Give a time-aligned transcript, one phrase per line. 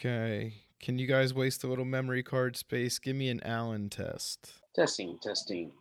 [0.00, 0.54] Okay.
[0.80, 2.98] Can you guys waste a little memory card space?
[2.98, 4.50] Give me an Allen test.
[4.74, 5.72] Testing, testing.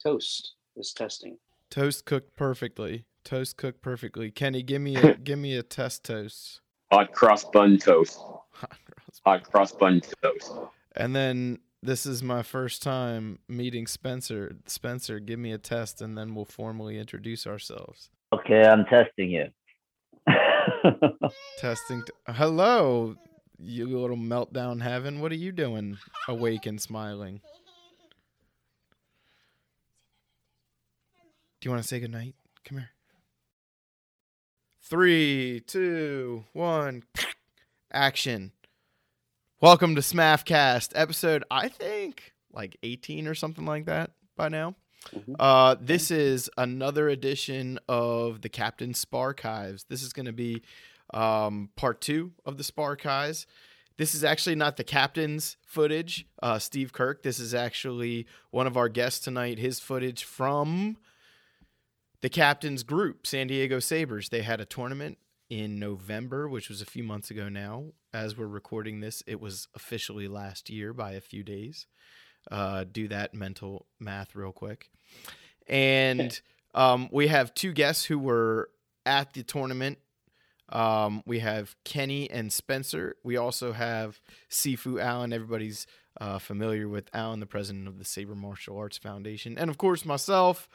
[0.00, 1.36] Toast is testing.
[1.68, 3.06] Toast cooked perfectly.
[3.24, 4.30] Toast cooked perfectly.
[4.30, 6.60] Kenny, give me a give me a test toast.
[6.92, 8.20] Hot cross bun toast.
[9.24, 10.52] Hot cross bun toast.
[10.94, 14.54] And then this is my first time meeting Spencer.
[14.66, 18.10] Spencer, give me a test and then we'll formally introduce ourselves.
[18.32, 19.46] Okay, I'm testing you.
[21.58, 22.02] Testing.
[22.02, 23.16] T- Hello,
[23.58, 25.20] you little meltdown heaven.
[25.20, 27.40] What are you doing awake and smiling?
[31.60, 32.34] Do you want to say goodnight?
[32.64, 32.90] Come here.
[34.82, 37.02] Three, two, one,
[37.92, 38.52] action.
[39.60, 44.74] Welcome to Smafcast, episode, I think, like 18 or something like that by now.
[45.14, 45.36] Mhm.
[45.38, 49.86] Uh, this is another edition of the Captain Sparchives.
[49.88, 50.62] This is going to be
[51.12, 53.46] um, part two of the Sparchives.
[53.98, 57.22] This is actually not the captain's footage, uh, Steve Kirk.
[57.22, 60.98] This is actually one of our guests tonight, his footage from
[62.20, 64.28] the captain's group, San Diego Sabers.
[64.28, 67.86] They had a tournament in November, which was a few months ago now.
[68.12, 71.86] As we're recording this, it was officially last year by a few days.
[72.50, 74.90] Uh, do that mental math real quick.
[75.68, 76.38] And
[76.74, 78.70] um, we have two guests who were
[79.04, 79.98] at the tournament.
[80.68, 83.16] Um, we have Kenny and Spencer.
[83.22, 85.32] We also have Sifu Allen.
[85.32, 85.86] Everybody's
[86.20, 89.56] uh, familiar with Allen, the president of the Saber Martial Arts Foundation.
[89.58, 90.68] And of course, myself,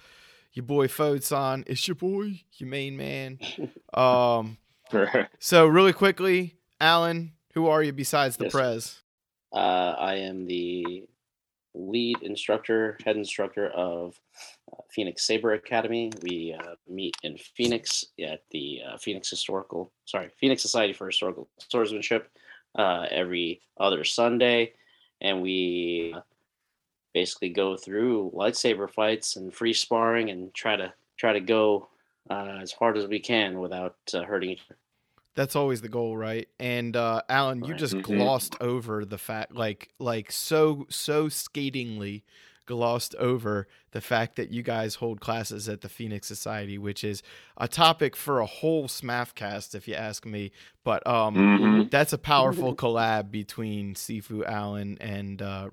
[0.54, 1.64] your boy Fodesan.
[1.68, 3.40] It's your boy, your main man.
[3.94, 4.58] Um,
[5.40, 8.54] so, really quickly, Allen, who are you besides the Yes.
[8.54, 9.02] Prez?
[9.54, 11.04] Uh, I am the
[11.74, 14.20] lead instructor, head instructor of
[14.90, 16.12] Phoenix Saber Academy.
[16.22, 21.48] We uh, meet in Phoenix at the uh, Phoenix Historical, sorry, Phoenix Society for Historical
[21.70, 22.30] Swordsmanship
[22.76, 24.74] uh, every other Sunday,
[25.22, 26.22] and we uh,
[27.14, 31.90] basically go through lightsaber fights and free sparring and try to try to go
[32.30, 34.78] uh, as hard as we can without uh, hurting each other.
[35.36, 36.50] That's always the goal, right?
[36.60, 37.80] And uh, Alan, you Right.
[37.80, 38.04] just Mhm.
[38.04, 42.24] glossed over the fact, like, like so, so skatingly
[42.76, 47.22] glossed over the fact that you guys hold classes at the Phoenix Society, which is
[47.58, 50.52] a topic for a whole Smafcast, if you ask me.
[50.86, 51.92] But um, Mhm.
[51.92, 55.70] that's a powerful collab between Sifu Allen and uh,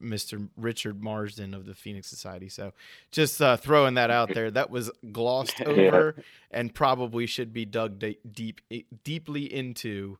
[0.00, 0.48] Mr.
[0.56, 2.48] Richard Marsden of the Phoenix Society.
[2.48, 2.72] So
[3.10, 4.48] just uh, throwing that out there.
[4.50, 5.66] That was glossed Yeah.
[5.66, 6.14] over
[6.52, 8.60] and probably should be dug de- deep
[9.02, 10.18] deeply into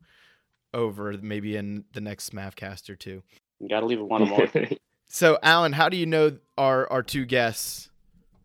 [0.74, 3.22] over maybe in the next Smafcast or two.
[3.60, 4.48] You got to leave it one more.
[5.08, 7.88] So Alan, how do you know our our two guests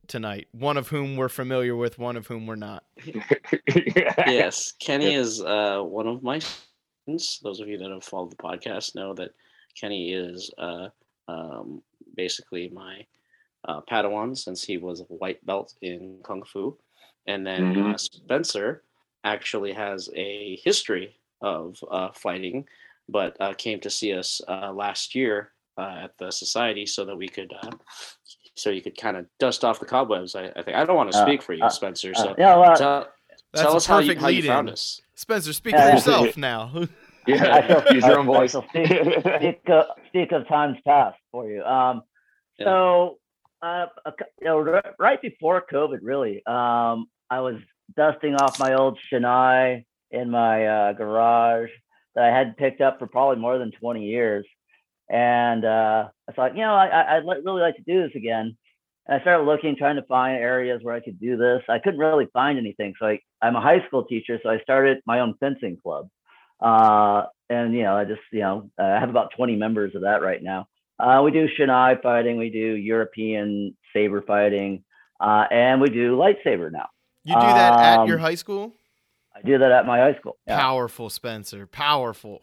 [0.07, 0.47] tonight?
[0.53, 2.85] One of whom we're familiar with, one of whom we're not.
[4.25, 7.39] yes, Kenny is uh, one of my students.
[7.39, 9.31] Those of you that have followed the podcast know that
[9.79, 10.87] Kenny is uh,
[11.27, 11.81] um,
[12.15, 13.05] basically my
[13.67, 16.77] uh, Padawan since he was a white belt in Kung Fu.
[17.27, 18.83] And then uh, Spencer
[19.23, 22.65] actually has a history of uh, fighting,
[23.07, 27.15] but uh, came to see us uh, last year uh, at the society so that
[27.15, 27.51] we could.
[27.61, 27.71] Uh,
[28.55, 30.35] so you could kind of dust off the cobwebs.
[30.35, 32.11] I, I think I don't want to Uh, speak for you, uh, Spencer.
[32.11, 33.07] Uh, So yeah, well, tell,
[33.51, 34.51] That's tell a us how you, perfect how you lead-in.
[34.51, 35.01] found us.
[35.15, 35.87] Spencer, speak Yeah.
[35.87, 36.71] for yourself now.
[37.27, 38.51] yeah, use your own voice.
[38.51, 41.63] speak, speak, of, speak of times past for you.
[41.63, 42.03] Um,
[42.59, 42.65] Yeah.
[42.65, 43.19] so,
[43.63, 43.87] uh,
[44.39, 47.55] you know, right before COVID, really, um, I was
[47.97, 51.71] dusting off my old Shinai in my uh, garage
[52.13, 54.45] that I had picked up for probably more than 20 years.
[55.13, 58.57] And uh, I thought, you know, I, I'd really like to do this again.
[59.05, 61.61] And I started looking, trying to find areas where I could do this.
[61.69, 62.95] I couldn't really find anything.
[62.97, 66.09] So I, I'm a high school teacher, so I started my own fencing club.
[66.59, 70.23] Uh, and you know, I just you know, I have about 20 members of that
[70.23, 70.67] right now.
[70.97, 74.83] Uh, we do Shinai fighting, we do European saber fighting,
[75.19, 76.87] uh, and we do lightsaber now.
[77.23, 78.73] You do that at your Um, high school?
[79.35, 80.37] I do that at my high school.
[80.47, 80.59] Yeah.
[80.59, 81.67] Powerful, Spencer.
[81.67, 82.41] Powerful.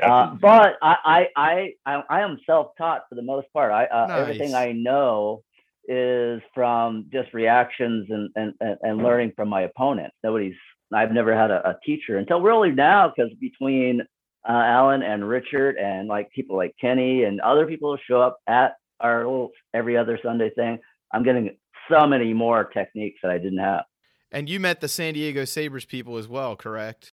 [0.00, 3.72] Uh, but I, I, I, I, am self-taught for the most part.
[3.72, 5.42] I, uh, everything I know
[5.86, 10.12] is from just reactions and, and, and, learning from my opponent.
[10.24, 10.54] Nobody's,
[10.94, 14.00] I've never had a, a teacher until really now, because between
[14.48, 18.38] uh, Alan and Richard and like people like Kenny and other people who show up
[18.46, 20.78] at our little every other Sunday thing,
[21.12, 21.56] I'm getting
[21.90, 23.84] so many more techniques that I didn't have.
[24.30, 27.12] And you met the San Diego Sabers people as well, correct?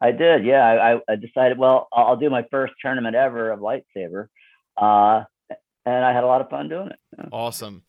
[0.00, 0.62] I did, yeah.
[1.08, 4.28] I, I- decided, well, I'll do my first tournament ever of lightsaber,
[4.76, 5.24] uh,
[5.84, 6.98] and I had a lot of fun doing it.
[7.32, 7.82] Awesome.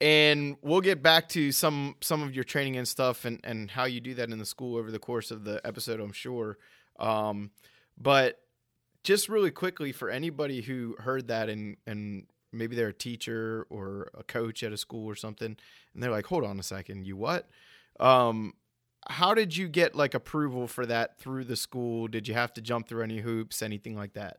[0.00, 3.84] And we'll get back to some some of your training and stuff and, and how
[3.84, 6.58] you do that in the school over the course of the episode, I'm sure.
[6.98, 7.50] Um,
[7.96, 8.40] But
[9.04, 14.10] just really quickly for anybody who heard that and and maybe they're a teacher or
[14.14, 15.56] a coach at a school or something
[15.92, 17.48] and they're like hold on a second you what
[18.00, 18.54] um
[19.08, 22.60] how did you get like approval for that through the school did you have to
[22.60, 24.38] jump through any hoops anything like that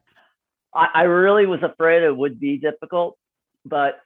[0.76, 3.18] I, I really was afraid it would be difficult,
[3.66, 4.00] but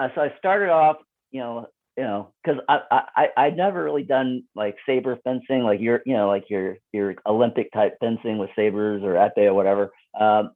[0.00, 0.96] uh, so I started off,
[1.30, 5.80] you know, you know, because I, I I'd never really done like saber fencing, like
[5.80, 9.92] your you know like your your Olympic type fencing with sabers or epee or whatever.
[10.18, 10.52] Um,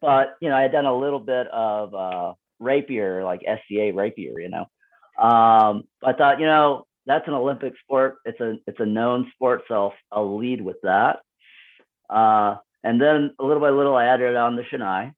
[0.00, 4.40] but you know, I had done a little bit of uh, rapier, like SCA rapier,
[4.40, 4.66] you know.
[5.20, 8.16] Um, I thought, you know, that's an Olympic sport.
[8.24, 11.20] It's a it's a known sport, so I'll, I'll lead with that.
[12.10, 15.12] Uh, and then a little by little, I added on the Shinai.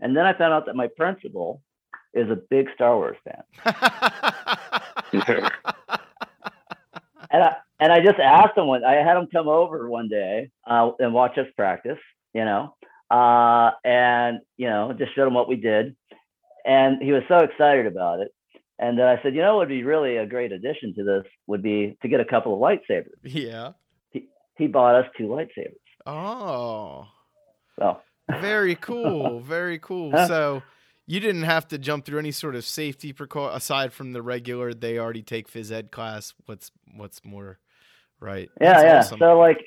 [0.00, 1.62] And then I found out that my principal
[2.12, 3.42] is a big Star Wars fan.
[7.30, 10.50] and I and I just asked him when I had him come over one day
[10.66, 11.98] uh, and watch us practice,
[12.32, 12.74] you know,
[13.10, 15.96] uh, and you know, just showed him what we did,
[16.64, 18.32] and he was so excited about it.
[18.78, 21.24] And then I said, you know, what would be really a great addition to this
[21.46, 23.06] would be to get a couple of lightsabers.
[23.22, 23.72] Yeah.
[24.10, 25.74] He, he bought us two lightsabers.
[26.06, 27.06] Oh.
[27.78, 27.98] So.
[28.40, 29.40] Very cool.
[29.40, 30.12] Very cool.
[30.26, 30.62] So
[31.06, 34.72] you didn't have to jump through any sort of safety precaution aside from the regular.
[34.72, 36.34] They already take phys ed class.
[36.46, 37.58] What's what's more,
[38.20, 38.48] right?
[38.60, 38.98] Yeah, That's yeah.
[38.98, 39.18] awesome.
[39.18, 39.58] So like,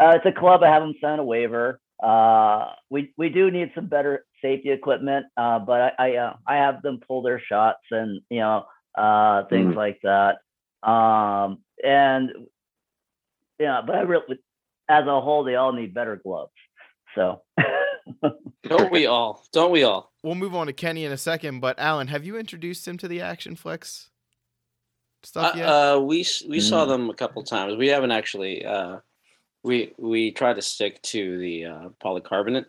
[0.00, 0.62] uh, it's a club.
[0.62, 1.80] I have them sign a waiver.
[2.02, 6.56] Uh, we we do need some better safety equipment, uh, but I I, uh, I
[6.56, 9.76] have them pull their shots and you know uh, things Mhm.
[9.76, 10.38] like that.
[10.88, 12.30] Um, and
[13.58, 14.38] yeah, but I really,
[14.88, 16.52] as a whole, they all need better gloves.
[17.14, 17.42] So.
[18.64, 19.44] Don't we all?
[19.52, 20.12] Don't we all?
[20.22, 21.60] we'll move on to Kenny in a second.
[21.60, 24.10] But Alan, have you introduced him to the Action Flex
[25.22, 25.68] stuff yet?
[25.68, 26.88] Uh, uh, we s- we saw Mm.
[26.88, 27.76] them a couple times.
[27.76, 28.64] We haven't actually.
[28.64, 28.98] Uh,
[29.62, 32.66] we we try to stick to the uh, polycarbonate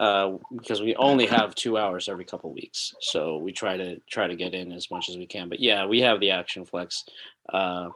[0.00, 2.94] uh, because we only have two hours every couple weeks.
[3.00, 5.48] So we try to try to get in as much as we can.
[5.48, 7.04] But yeah, we have the Action Flex.
[7.52, 7.88] Uh,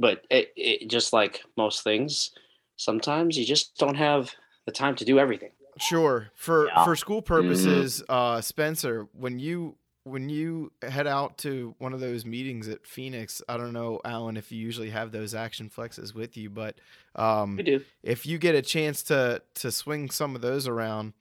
[0.00, 2.30] but it, it just like most things,
[2.76, 4.32] sometimes you just don't have
[4.66, 5.50] the time to do everything.
[5.78, 6.30] Sure.
[6.34, 6.84] For Yeah.
[6.84, 12.26] for school purposes, uh, Spencer, when you when you head out to one of those
[12.26, 16.36] meetings at Phoenix, I don't know, Alan, if you usually have those action flexes with
[16.36, 16.76] you, but
[17.16, 17.80] um, We do.
[18.02, 21.14] if you get a chance to to swing some of those around,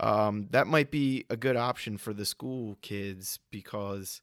[0.00, 4.20] um, that might be a good option for the school kids because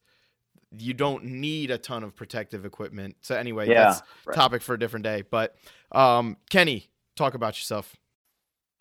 [0.78, 3.16] you don't need a ton of protective equipment.
[3.22, 4.36] So anyway, Yeah, that's right.
[4.36, 5.24] topic for a different day.
[5.30, 5.56] But
[5.92, 7.96] um, Kenny, talk about yourself.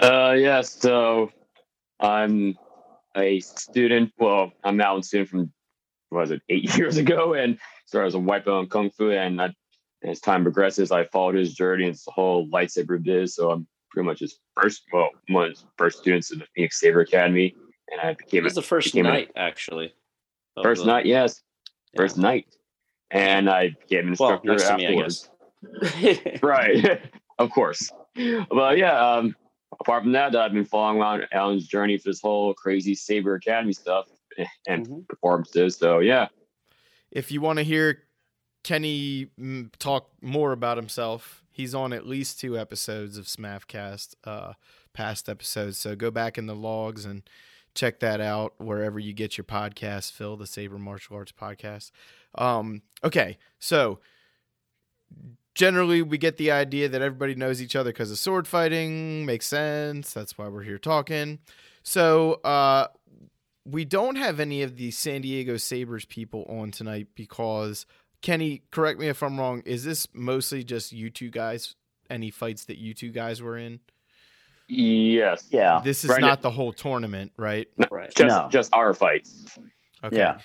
[0.00, 0.60] Uh, yeah.
[0.62, 1.30] So
[1.98, 2.56] I'm
[3.16, 4.12] a student.
[4.18, 5.52] Well, I'm now a student from
[6.10, 9.10] was it eight years ago, and started as a white belt in kung fu.
[9.10, 9.54] And I,
[10.02, 11.84] as time progresses, I followed his journey.
[11.84, 13.34] And it's the whole lightsaber biz.
[13.34, 16.80] So I'm pretty much his first, well, one of his first students in the Phoenix
[16.80, 17.54] Saber Academy,
[17.90, 19.92] and I It became was a the first became a- knight actually.
[20.62, 21.06] first the- knight.
[21.06, 21.42] Yes,
[21.92, 22.00] yeah.
[22.02, 22.46] first knight,
[23.10, 25.28] and I became an instructor next to me, I afterwards.
[25.82, 26.40] guess.
[26.42, 27.02] right
[27.38, 27.90] of course
[28.50, 29.36] Well, yeah um
[29.78, 33.74] apart from that i've been following around alan's journey for this whole crazy saber academy
[33.74, 34.06] stuff
[34.66, 35.06] and Mhm.
[35.06, 36.28] performances so yeah
[37.10, 38.04] if you want to hear
[38.64, 44.54] Kenny mm, talk more about himself, he's on at least two episodes of Smafcast, uh,
[44.92, 45.78] past episodes.
[45.78, 47.22] So go back in the logs and
[47.74, 51.90] check that out wherever you get your podcast, Phil, the Saber Martial Arts podcast.
[52.34, 54.00] Um, okay, so
[55.54, 59.26] generally we get the idea that everybody knows each other because of sword fighting.
[59.26, 60.12] Makes sense.
[60.12, 61.38] That's why we're here talking.
[61.82, 62.88] So uh,
[63.64, 67.86] we don't have any of the San Diego Sabers people on tonight because
[68.22, 71.74] Kenny, correct me if I'm wrong, is this mostly just you two guys?
[72.10, 73.80] Any fights that you two guys were in?
[74.68, 75.80] yes Yeah.
[75.82, 77.68] This is Brandon- not the whole tournament, right?
[77.90, 78.12] right.
[78.14, 78.48] just No.
[78.50, 79.58] just our fights
[80.02, 80.16] Okay.
[80.16, 80.38] Yeah.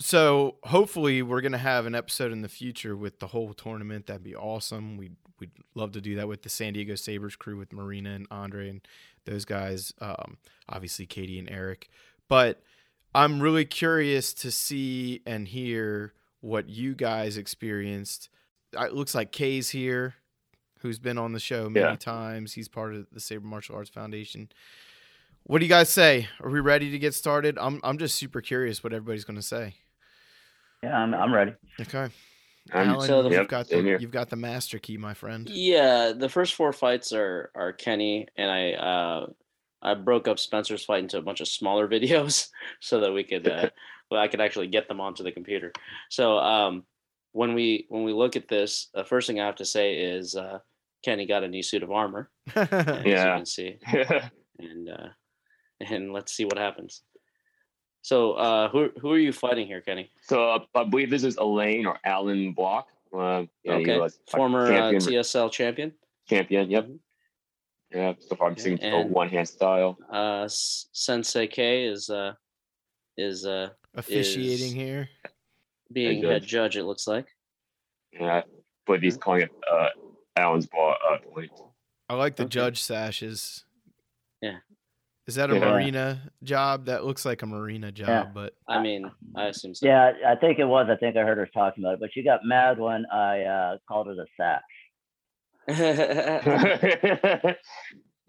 [0.00, 4.06] So hopefully we're gonna have an episode in the future with the whole tournament.
[4.06, 4.96] That'd be awesome.
[4.96, 8.26] We'd we'd love to do that with the San Diego Sabers crew with Marina and
[8.30, 8.80] Andre and
[9.24, 9.92] those guys.
[10.00, 11.88] Um, obviously Katie and Eric.
[12.28, 12.62] But
[13.14, 18.28] I'm really curious to see and hear what you guys experienced.
[18.76, 20.14] Uh, It looks like Kay's here,
[20.80, 21.96] who's been on the show many Yeah.
[21.96, 22.52] times.
[22.52, 24.50] He's part of the Saber Martial Arts Foundation.
[25.44, 26.28] What do you guys say?
[26.40, 27.58] Are we ready to get started?
[27.58, 29.74] I'm I'm just super curious what everybody's going to say.
[30.82, 31.52] Yeah, I'm, I'm ready.
[31.80, 32.10] Okay, I'm-
[32.90, 33.98] Alan, so the- you've yep, got the here.
[33.98, 35.48] you've got the master key, my friend.
[35.48, 38.72] Yeah, the first four fights are are Kenny and I.
[38.72, 39.26] Uh,
[39.84, 43.48] I broke up Spencer's fight into a bunch of smaller videos so that we could,
[43.48, 43.70] uh,
[44.12, 45.72] well, I could actually get them onto the computer.
[46.10, 46.84] So um,
[47.32, 50.36] when we when we look at this, the first thing I have to say is
[50.36, 50.58] uh,
[51.04, 52.30] Kenny got a new suit of armor.
[52.54, 53.36] as you Yeah.
[53.36, 53.78] can see,
[54.58, 55.08] and uh,
[55.80, 57.02] and let's see what happens.
[58.02, 60.10] So, uh, who who are you fighting here, Kenny?
[60.22, 62.88] so uh, I believe this is Elaine or Alan Block.
[63.16, 65.00] Uh, yeah, okay, was a former uh, champion.
[65.02, 65.92] TSL champion.
[66.28, 66.70] champion.
[66.70, 66.88] Yep.
[67.94, 68.14] Yeah.
[68.20, 69.98] So far, I'm seeing And- one hand style.
[70.10, 72.32] Uh, Sensei K is uh,
[73.18, 75.08] is uh, Officiating here.
[75.92, 76.30] being judge.
[76.32, 76.76] head judge.
[76.76, 77.26] It looks like.
[78.12, 78.42] Yeah,
[78.86, 79.88] but he's calling it uh,
[80.36, 80.94] Alan's ball.
[81.10, 81.50] Uh, point.
[82.08, 82.50] I like the Okay.
[82.50, 83.64] judge sashes.
[84.40, 84.58] Yeah.
[85.26, 85.60] Is that a Yeah.
[85.70, 86.86] Marina job?
[86.86, 88.24] That looks like a Marina job, Yeah.
[88.34, 89.86] but I mean, I assume so.
[89.86, 90.88] Yeah, I think it was.
[90.90, 93.76] I think I heard her talking about it, but she got mad when I uh,
[93.88, 94.60] called it a sash.
[95.68, 97.54] yeah,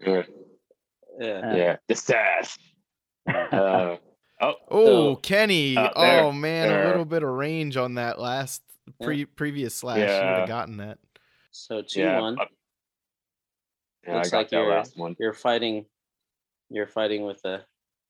[1.18, 1.56] yeah.
[1.56, 2.56] yeah, the sash.
[3.26, 3.96] Uh,
[4.40, 5.76] oh, oh, So- Kenny!
[5.76, 6.84] Uh, there, oh man, there.
[6.84, 8.62] a little bit of range on that last
[9.02, 9.98] pre- previous slash.
[9.98, 10.98] You would have gotten that.
[11.50, 12.20] So two yeah.
[12.20, 12.38] one.
[12.38, 12.44] uh,
[14.06, 15.16] yeah, Looks I got like that you're- last one.
[15.18, 15.86] You're fighting.
[16.70, 17.64] You're fighting with a,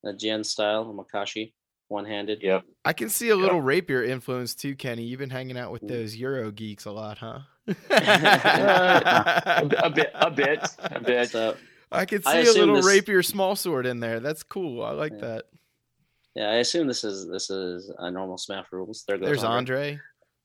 [0.05, 1.53] a Jian style, a Makashi,
[1.89, 2.43] one handed.
[2.43, 2.65] Yep.
[2.85, 5.03] I can see a little rapier influence too, Kenny.
[5.03, 5.89] You've been hanging out with Mm.
[5.89, 7.41] those Euro geeks a lot, huh?
[7.69, 7.75] a,
[9.85, 11.31] a bit, a bit, a bit.
[11.31, 11.57] So
[11.93, 14.21] I can see I a little this- rapier small sword in there.
[14.21, 14.83] That's cool.
[14.83, 15.19] I like Yeah.
[15.21, 15.45] that.
[16.35, 19.05] Yeah, I assume this is this is a normal SMAF rules.
[19.07, 19.77] There goes There's Andre.
[19.93, 20.01] Andre.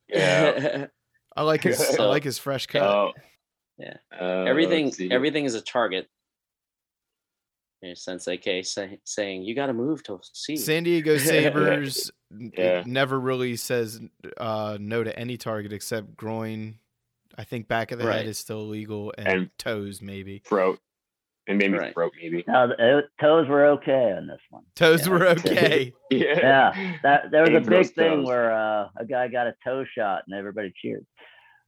[0.10, 0.88] Yeah.
[1.36, 1.80] I like his.
[2.00, 2.82] I like his fresh cut.
[2.82, 3.12] Oh.
[3.78, 3.94] Yeah.
[4.20, 6.08] Uh, everything everything is a target.
[7.82, 10.58] Here's Sensei K say, saying you got to move to see.
[10.58, 12.84] San Diego Sabers n- Yeah.
[12.86, 14.02] never really says
[14.38, 16.80] uh, no to any target except groin.
[17.38, 18.18] I think back of the Right.
[18.18, 20.40] head is still illegal and, And- toes maybe.
[20.46, 20.80] throat,
[21.50, 21.94] and maybe Right.
[21.94, 22.44] throat, maybe.
[22.48, 24.64] No, the, it, toes were okay on this one.
[24.76, 25.12] Toes Yeah.
[25.14, 25.94] were okay.
[26.10, 26.40] Yeah.
[26.40, 28.28] Yeah, that there was a Dave Rose big thing toes.
[28.28, 31.06] where uh, a guy got a toe shot and everybody cheered.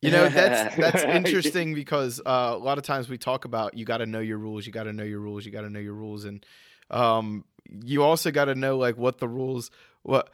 [0.02, 3.86] You know that's that's interesting because uh, a lot of times we talk about you
[3.86, 5.80] got to know your rules, you got to know your rules, you got to know
[5.80, 6.44] your rules, and
[6.90, 7.44] um,
[7.84, 9.70] you also got to know like what the rules,
[10.04, 10.30] what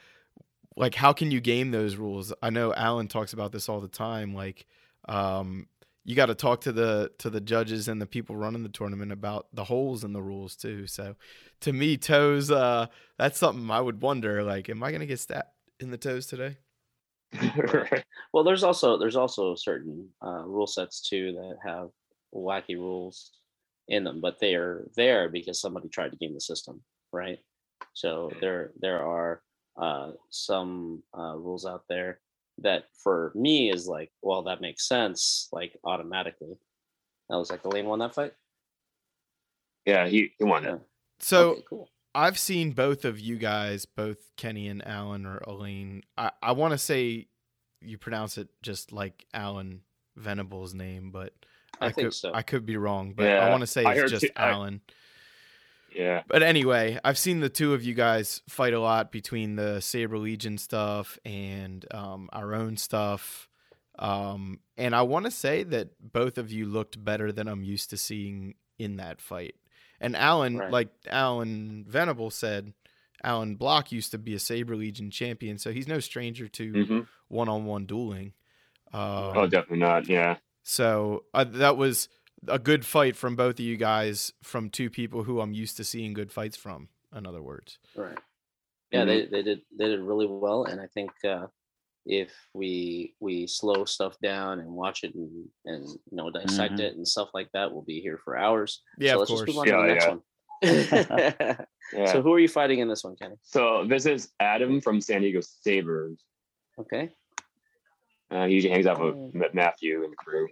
[0.77, 2.32] like how can you game those rules.
[2.42, 4.34] I know Alan talks about this all the time.
[4.34, 4.66] Like
[5.10, 5.68] um,
[6.07, 9.11] you got to talk to the to the judges and the people running the tournament
[9.11, 10.87] about the holes in the rules too.
[10.87, 11.17] So
[11.59, 12.87] to me, toes, uh,
[13.19, 14.41] that's something I would wonder.
[14.41, 15.49] Like, am I gonna get stabbed
[15.81, 16.57] in the toes today?
[18.33, 21.89] Well, there's also there's also certain uh, rule sets too that have
[22.33, 23.31] wacky rules
[23.87, 27.39] in them, but they are there because somebody tried to game the system, right?
[27.93, 29.41] So there there are
[29.75, 32.19] uh, some uh, rules out there
[32.59, 36.57] that for me is like, well, that makes sense, like automatically.
[37.29, 38.33] That was like Elaine won that fight.
[39.85, 40.79] yeah, he, he won it.
[41.19, 41.89] So okay, cool.
[42.15, 46.03] I've seen both of you guys, both Kenny and Alan or Elaine.
[46.17, 47.27] I, I want to say
[47.81, 49.81] you pronounce it just like Alan
[50.17, 51.33] Venable's name, but
[51.79, 52.31] I think could so.
[52.33, 54.81] I could be wrong, but I want to say it's heard just too- I- Alan.
[55.96, 56.24] Yeah.
[56.27, 60.17] But anyway, I've seen the two of you guys fight a lot between the Saber
[60.17, 63.48] Legion stuff and um, our own stuff.
[64.00, 67.89] Um, and I want to say that both of you looked better than I'm used
[67.91, 69.56] to seeing in that fight.
[70.00, 70.72] And Alan, Right.
[70.72, 72.74] like Alan Venable said,
[73.24, 77.00] Alan Block used to be a Saber Legion champion, so he's no stranger to hmm
[77.29, 78.34] one-on-one dueling.
[78.94, 79.01] Um,
[79.36, 80.08] Oh, definitely not.
[80.08, 80.38] Yeah.
[80.63, 82.08] so uh, that was
[82.48, 85.84] a good fight from both of you guys, from two people who I'm used to
[85.84, 86.89] seeing good fights from.
[87.15, 88.17] In other words, Right.
[88.91, 89.08] Yeah, Mhm.
[89.08, 91.48] they, they did they did really well, and I think uh,
[92.06, 96.79] if we we slow stuff down and watch it and and you know dissect Mhm.
[96.82, 98.82] it and stuff like that, we'll be here for hours.
[98.98, 99.41] yeah, so of let's course.
[99.46, 100.22] just move on Yeah, to the next one.
[100.62, 101.65] Yeah.
[102.12, 103.36] So who are you fighting in this one, Kenny?
[103.44, 106.20] So this is Adam from San Diego Sabers.
[106.77, 107.10] Okay,
[108.29, 109.50] Uh, he usually hangs out with Oh.
[109.53, 110.50] Matthew and the crew.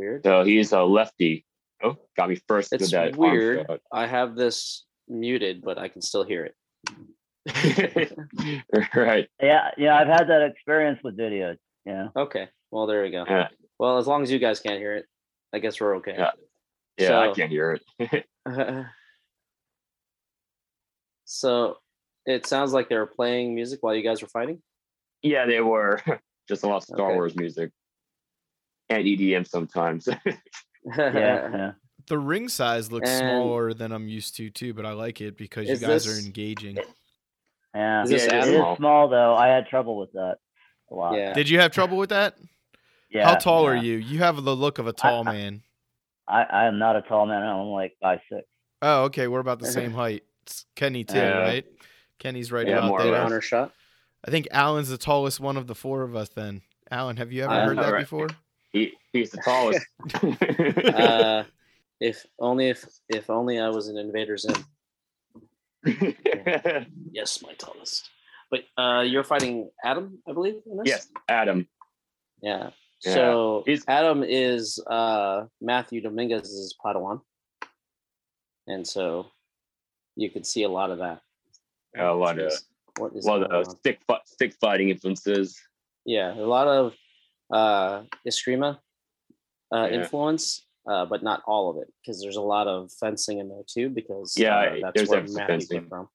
[0.00, 0.24] Weird.
[0.24, 1.44] So he's a lefty.
[1.82, 3.66] Oh, got me first It's with that arm weird.
[3.92, 6.54] I have this muted, but I can still hear it.
[8.94, 9.28] right.
[9.42, 11.56] Yeah, yeah, I've had that experience with videos.
[11.86, 13.24] Yeah, Okay, well there we go.
[13.26, 13.48] Yeah.
[13.78, 15.06] Well, as long as you guys can't hear it,
[15.54, 16.14] I guess we're okay.
[16.18, 16.30] Yeah.
[16.98, 18.26] Yeah, I can't hear it.
[21.24, 21.76] so
[22.26, 24.60] it sounds like they were playing music while you guys were fighting.
[25.22, 26.00] yeah, they were
[26.48, 27.14] just a lot of Star Okay.
[27.14, 27.70] Wars music
[28.90, 30.08] and EDM sometimes.
[30.26, 30.32] yeah,
[30.96, 31.72] yeah.
[32.08, 35.36] The ring size looks And- smaller than I'm used to too, but I like it
[35.36, 36.78] because you guys this- are engaging.
[37.74, 38.02] yeah.
[38.04, 39.34] Is this it small though.
[39.36, 40.36] I had trouble with that
[40.90, 41.14] a lot.
[41.16, 41.32] yeah.
[41.32, 42.36] Did you have trouble with that?
[43.10, 43.26] Yeah.
[43.28, 43.96] How tall are you?
[43.96, 45.62] You have the look of a tall I- man.
[46.28, 47.42] I, I am not a tall man.
[47.42, 48.46] I'm like five six.
[48.82, 49.26] Oh, okay.
[49.28, 50.22] We're about the same height.
[50.44, 51.38] It's Kenny too, Yeah.
[51.38, 51.64] right?
[52.18, 53.12] Kenny's right Yeah, about more there.
[53.12, 53.22] less.
[53.22, 53.72] counter shot.
[54.24, 56.28] I think Alan's the tallest one of the four of us.
[56.28, 58.02] Then, Alan, have you ever I- heard that alright.
[58.04, 58.28] before?
[58.72, 59.84] He, he's the tallest.
[60.94, 61.44] Uh,
[62.00, 64.54] if only if if only I was an Invader Zim.
[67.12, 68.08] Yes, my tallest.
[68.50, 70.62] But uh, you're fighting Adam, I believe.
[70.66, 70.86] In this?
[70.86, 71.68] yes, Adam.
[72.42, 72.70] Yeah.
[73.04, 73.14] Yeah.
[73.14, 77.20] So He's- Adam is uh, Matthew Dominguez's Padawan,
[78.66, 79.26] and so
[80.16, 81.20] you could see a lot of that.
[81.96, 82.52] A lot of
[82.98, 85.58] What is a lot of stick stick fighting influences.
[86.04, 86.94] Yeah, a lot of
[87.50, 88.78] uh, Eskrima
[89.72, 90.00] uh, Yeah.
[90.00, 93.62] influence, uh, but not all of it, because there's a lot of fencing in there
[93.66, 93.88] too.
[93.90, 95.80] Because Yeah, uh, that's where Matthew fencing.
[95.80, 96.08] came from.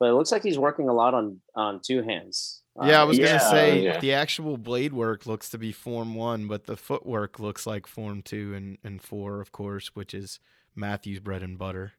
[0.00, 2.62] But it looks like he's working a lot on on two hands.
[2.80, 3.98] Yeah, I Uh, was gonna Yeah, say yeah.
[4.00, 8.22] the actual blade work looks to be form one, but the footwork looks like form
[8.22, 10.38] two and, and four, of course, which is
[10.76, 11.94] Matthew's bread and butter.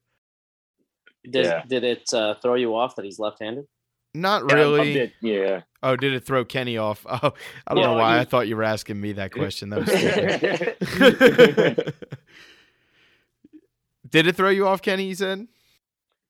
[1.30, 1.64] did, yeah.
[1.68, 3.68] did it uh, throw you off that he's left-handed?
[4.14, 4.94] Not Yeah, really.
[4.94, 5.62] bit, yeah.
[5.84, 7.06] Oh, did it throw Kenny off?
[7.10, 7.34] Oh,
[7.68, 8.16] I don't Yeah, know why.
[8.16, 9.70] he- I thought you were asking me that question.
[9.70, 9.90] That was
[14.10, 15.06] did it throw you off, Kenny?
[15.06, 15.48] You said.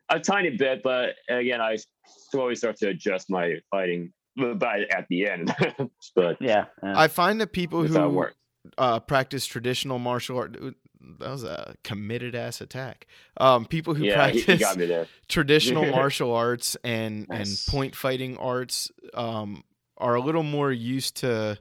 [0.09, 1.77] a tiny bit, but again, I
[2.31, 4.11] slowly start to adjust my fighting
[4.57, 5.53] by at the end.
[6.15, 6.65] but Yeah.
[6.83, 6.99] yeah.
[6.99, 8.25] I find that people that's how it who
[8.77, 10.57] uh, practice traditional martial art.
[11.19, 13.07] That was a committed ass attack.
[13.37, 15.07] Um, people who Yeah, practice he got me there.
[15.29, 17.65] traditional martial arts and Nice.
[17.67, 19.63] and point fighting arts um,
[19.97, 21.57] are a little more used to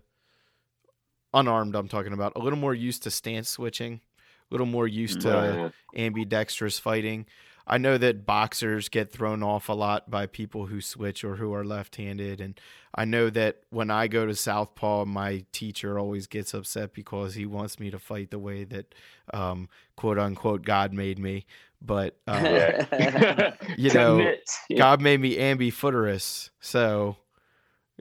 [1.34, 1.74] unarmed.
[1.74, 5.72] I'm talking about a little more used to stance switching, a little more used to
[5.96, 7.26] ambidextrous fighting.
[7.70, 11.52] I know that boxers get thrown off a lot by people who switch or who
[11.52, 12.58] are left-handed, and
[12.94, 17.44] I know that when I go to southpaw, my teacher always gets upset because he
[17.44, 18.94] wants me to fight the way that
[19.34, 21.44] um, "quote unquote" God made me.
[21.82, 23.54] But yeah.
[23.76, 24.50] You know, Commit.
[24.76, 27.16] God made me ambifooterous, so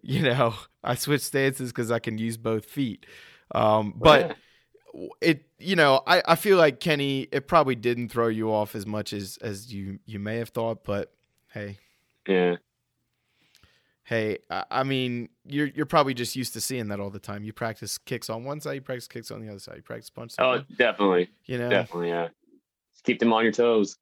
[0.02, 3.06] you know I switch stances because I can use both feet.
[3.54, 4.38] Um, but
[5.22, 8.86] it, you know, I, I feel like Kenny, it probably didn't throw you off as
[8.86, 10.84] much as as you you may have thought.
[10.84, 11.12] But
[11.54, 11.78] hey,
[12.28, 12.58] yeah,
[14.04, 17.44] hey, I, I mean, you're you're probably just used to seeing that all the time.
[17.44, 20.10] You practice kicks on one side, you practice kicks on the other side, you practice
[20.10, 20.38] punches.
[20.40, 22.28] oh, definitely, you know, definitely, yeah.
[22.94, 23.98] Just keep them on your toes.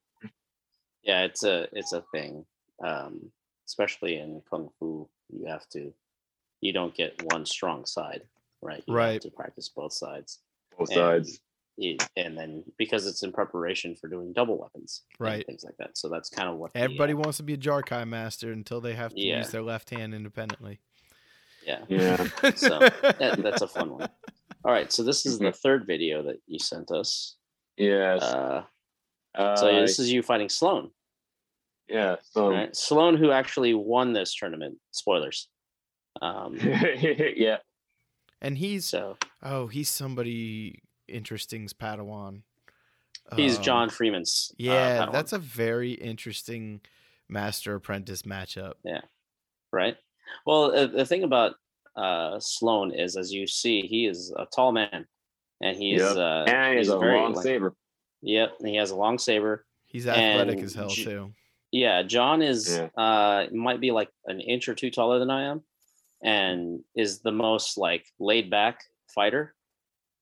[1.04, 2.46] yeah, it's a it's a thing.
[2.84, 3.32] Um,
[3.68, 5.94] especially in kung fu, you have to
[6.62, 8.24] you don't get one strong side,
[8.62, 8.84] right?
[8.88, 9.14] You Right.
[9.14, 10.40] have to practice both sides.
[10.78, 11.40] Both And sides.
[11.78, 15.46] It- and then because it's in preparation for doing double weapons, and Right.
[15.46, 15.98] Things like that.
[15.98, 18.80] So that's kind of what the, everybody uh, wants to be a Jar'Kai master until
[18.82, 19.38] they have to Yeah.
[19.40, 20.80] use their left hand independently.
[21.66, 21.84] yeah.
[21.90, 22.16] Yeah.
[22.56, 22.80] So
[23.20, 24.10] that, that's a fun one.
[24.64, 25.56] All right, so this is the Mm-hmm.
[25.58, 27.36] third video that you sent us.
[27.78, 28.22] Yes.
[28.24, 28.64] Uh,
[29.36, 30.92] Uh, so this is you fighting Sloan,
[31.90, 32.16] yeah.
[32.32, 32.74] So right?
[32.74, 34.78] Sloan, who actually won this tournament.
[34.92, 35.50] Spoilers.
[36.22, 36.56] Um,
[37.36, 37.58] yeah.
[38.42, 42.42] and he's so oh, he's somebody interesting's Padawan.
[43.36, 44.50] he's Um, John Freeman's.
[44.52, 46.82] uh, Yeah, Padawan, that's a very interesting
[47.28, 48.74] master apprentice matchup.
[48.84, 49.02] Yeah,
[49.72, 49.98] right.
[50.46, 51.56] Well, uh, the thing about
[51.96, 55.08] uh, Sloan is, as you see, he is a tall man,
[55.62, 56.02] and he is.
[56.02, 56.18] Yep.
[56.18, 57.74] Uh, And he's a very, long like- saber.
[58.22, 59.66] Yep, and he has a long saber.
[59.86, 61.34] He's athletic And as hell J- too.
[61.72, 62.90] Yeah, John is Yeah.
[63.02, 65.64] uh might be like an inch or two taller than I am,
[66.24, 69.56] and is the most like laid back fighter.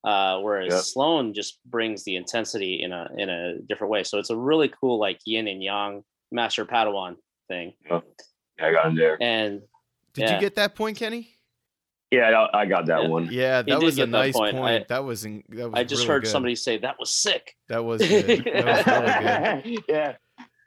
[0.04, 0.82] Uh, whereas Yep.
[0.84, 4.04] Sloan just brings the intensity in a in a different way.
[4.04, 7.16] So it's a really cool like yin and yang master Padawan
[7.48, 7.74] thing.
[7.90, 8.02] Yeah,
[8.60, 9.18] I got him there.
[9.22, 9.62] And
[10.14, 10.36] Did yeah.
[10.36, 11.30] you get that point, Kenny?
[12.12, 13.08] Yeah, I I got that Yeah.
[13.10, 13.30] one.
[13.32, 14.56] Yeah, that was a get that nice point.
[14.58, 14.84] point.
[14.84, 16.30] I- that was in, that was I just really heard good.
[16.32, 17.56] somebody say that was sick.
[17.70, 18.44] that was good.
[18.46, 19.84] That was really good.
[19.88, 20.16] yeah.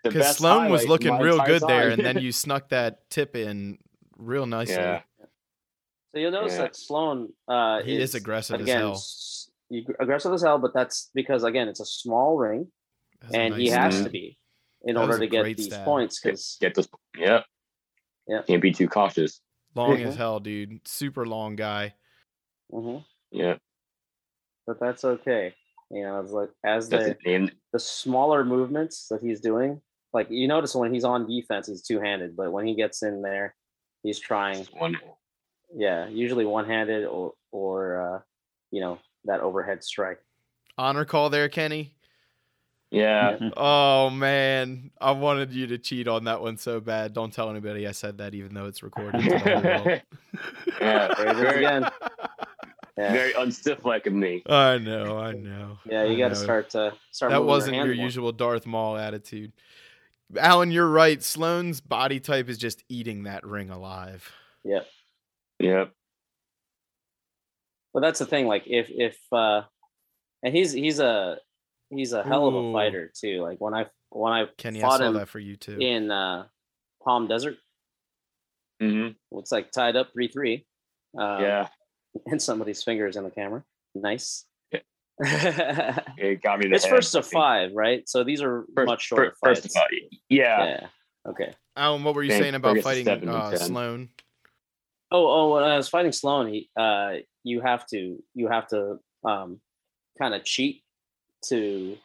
[0.02, 3.36] Because best Sloan was looking real entire good there, and then you snuck that tip
[3.36, 3.78] in
[4.16, 4.76] real nicely.
[4.76, 5.02] yeah.
[6.12, 6.62] So you'll notice Yeah.
[6.62, 9.02] that Sloan uh, He is aggressive as again, hell.
[10.00, 12.70] aggressive as hell, but that's because again it's a small ring.
[13.20, 14.04] That's a and he has stab.
[14.06, 14.38] to be
[14.84, 15.84] in That order to get these stab.
[15.84, 16.88] points Get, because get this.
[17.16, 17.42] yeah,
[18.28, 18.42] Yeah.
[18.42, 19.40] Can't be too cautious.
[19.74, 20.06] long Mhm.
[20.06, 20.86] as hell, dude.
[20.88, 21.94] Super long guy.
[22.70, 22.98] hmm
[23.30, 23.58] Yeah.
[24.66, 25.54] but that's okay
[25.92, 29.80] you know it's like as That's the the smaller movements that he's doing
[30.12, 33.54] like you notice when he's on defense he's two-handed but when he gets in there
[34.02, 34.96] he's trying One.
[35.78, 38.20] Yeah usually one-handed or or uh
[38.70, 40.18] you know that overhead strike
[40.78, 41.94] Honor call there, Kenny.
[42.90, 43.38] Yeah.
[43.56, 47.14] Oh man, I wanted you to cheat on that one so bad.
[47.14, 49.22] Don't tell anybody I said that, even though it's recorded.
[49.22, 50.02] to the whole world.
[50.80, 51.08] yeah.
[51.14, 51.90] there it is Very, again
[52.98, 54.42] yeah very unstiff like of me.
[54.46, 55.78] I know, I know.
[55.86, 56.42] yeah you I got to know.
[56.42, 59.52] start to start That wasn't hand your usual Darth Maul attitude.
[60.36, 61.22] Alan, you're right.
[61.22, 64.30] Sloane's body type is just eating that ring alive.
[64.64, 64.80] yeah
[65.60, 65.92] Yep.
[67.94, 68.46] But that's the thing.
[68.46, 69.62] Like if if uh,
[70.42, 71.38] and he's he's a
[71.90, 73.40] he's a hell of a fighter too.
[73.42, 75.78] Like when I when I Kenny, I fought saw him that for you too.
[75.80, 76.46] in uh,
[77.02, 77.56] Palm Desert,
[78.82, 79.38] Mm-hmm.
[79.38, 80.66] it's like tied up three three.
[81.18, 81.68] Um, yeah,
[82.26, 83.64] and somebody's fingers in the camera.
[83.94, 84.44] Nice.
[84.70, 84.84] It's
[86.18, 86.66] it got me.
[86.66, 88.06] in the head, first to five, right?
[88.06, 89.74] So these are First, much shorter fir- first to fights.
[89.74, 90.18] five.
[90.28, 90.64] Yeah.
[90.66, 90.86] Yeah.
[91.30, 91.54] Okay.
[91.74, 93.58] Alan, what were you Fan- saying about fighting seven and uh, 10.
[93.60, 94.08] Sloan?
[95.10, 98.98] Oh, oh, when I was fighting Sloan, he, uh, you have to, you have to,
[99.24, 99.60] um,
[100.18, 100.82] kind of cheat
[101.46, 101.96] to,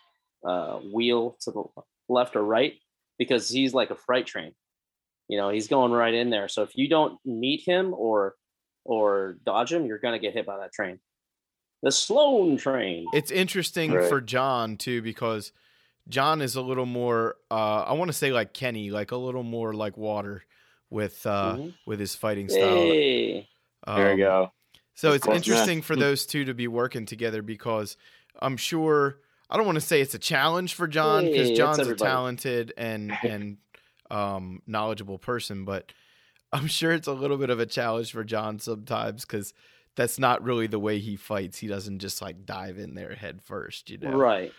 [0.48, 1.64] uh, wheel to the
[2.10, 2.74] left or right
[3.18, 4.54] because he's like a freight train.
[5.28, 6.48] You know, he's going right in there.
[6.48, 8.36] So if you don't meet him or,
[8.84, 11.00] or dodge him, you're gonna get hit by that train.
[11.84, 13.06] The Sloan train.
[13.14, 14.08] It's interesting Right.
[14.10, 15.52] for John too because
[16.10, 19.44] John is a little more uh I want to say like Kenny, like a little
[19.44, 20.44] more like water
[20.92, 21.74] with uh Mhm.
[21.88, 22.76] with his fighting style.
[22.76, 23.50] Hey.
[23.88, 24.52] There you Um, go.
[24.94, 25.38] So Of it's course, yeah.
[25.54, 27.98] interesting for those two to be working together because
[28.40, 29.18] I'm sure
[29.50, 32.74] I don't want to say it's a challenge for John because Hey, John's a talented
[32.78, 33.58] and and
[34.12, 35.92] um knowledgeable person, but
[36.54, 39.54] I'm sure it's a little bit of a challenge for John sometimes because
[39.96, 41.58] that's not really the way he fights.
[41.58, 44.12] He doesn't just like dive in there head first, you know.
[44.12, 44.52] Right.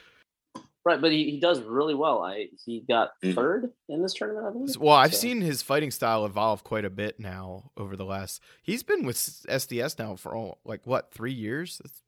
[0.85, 2.23] Right, but he, he does really well.
[2.23, 3.35] I he got Mhm.
[3.37, 4.77] third in this tournament, I believe.
[4.79, 8.43] Well, I've So- seen his fighting style evolve quite a bit now over the last.
[8.65, 11.79] He's been with SDS now for all, like what three years?
[11.79, 12.03] That's-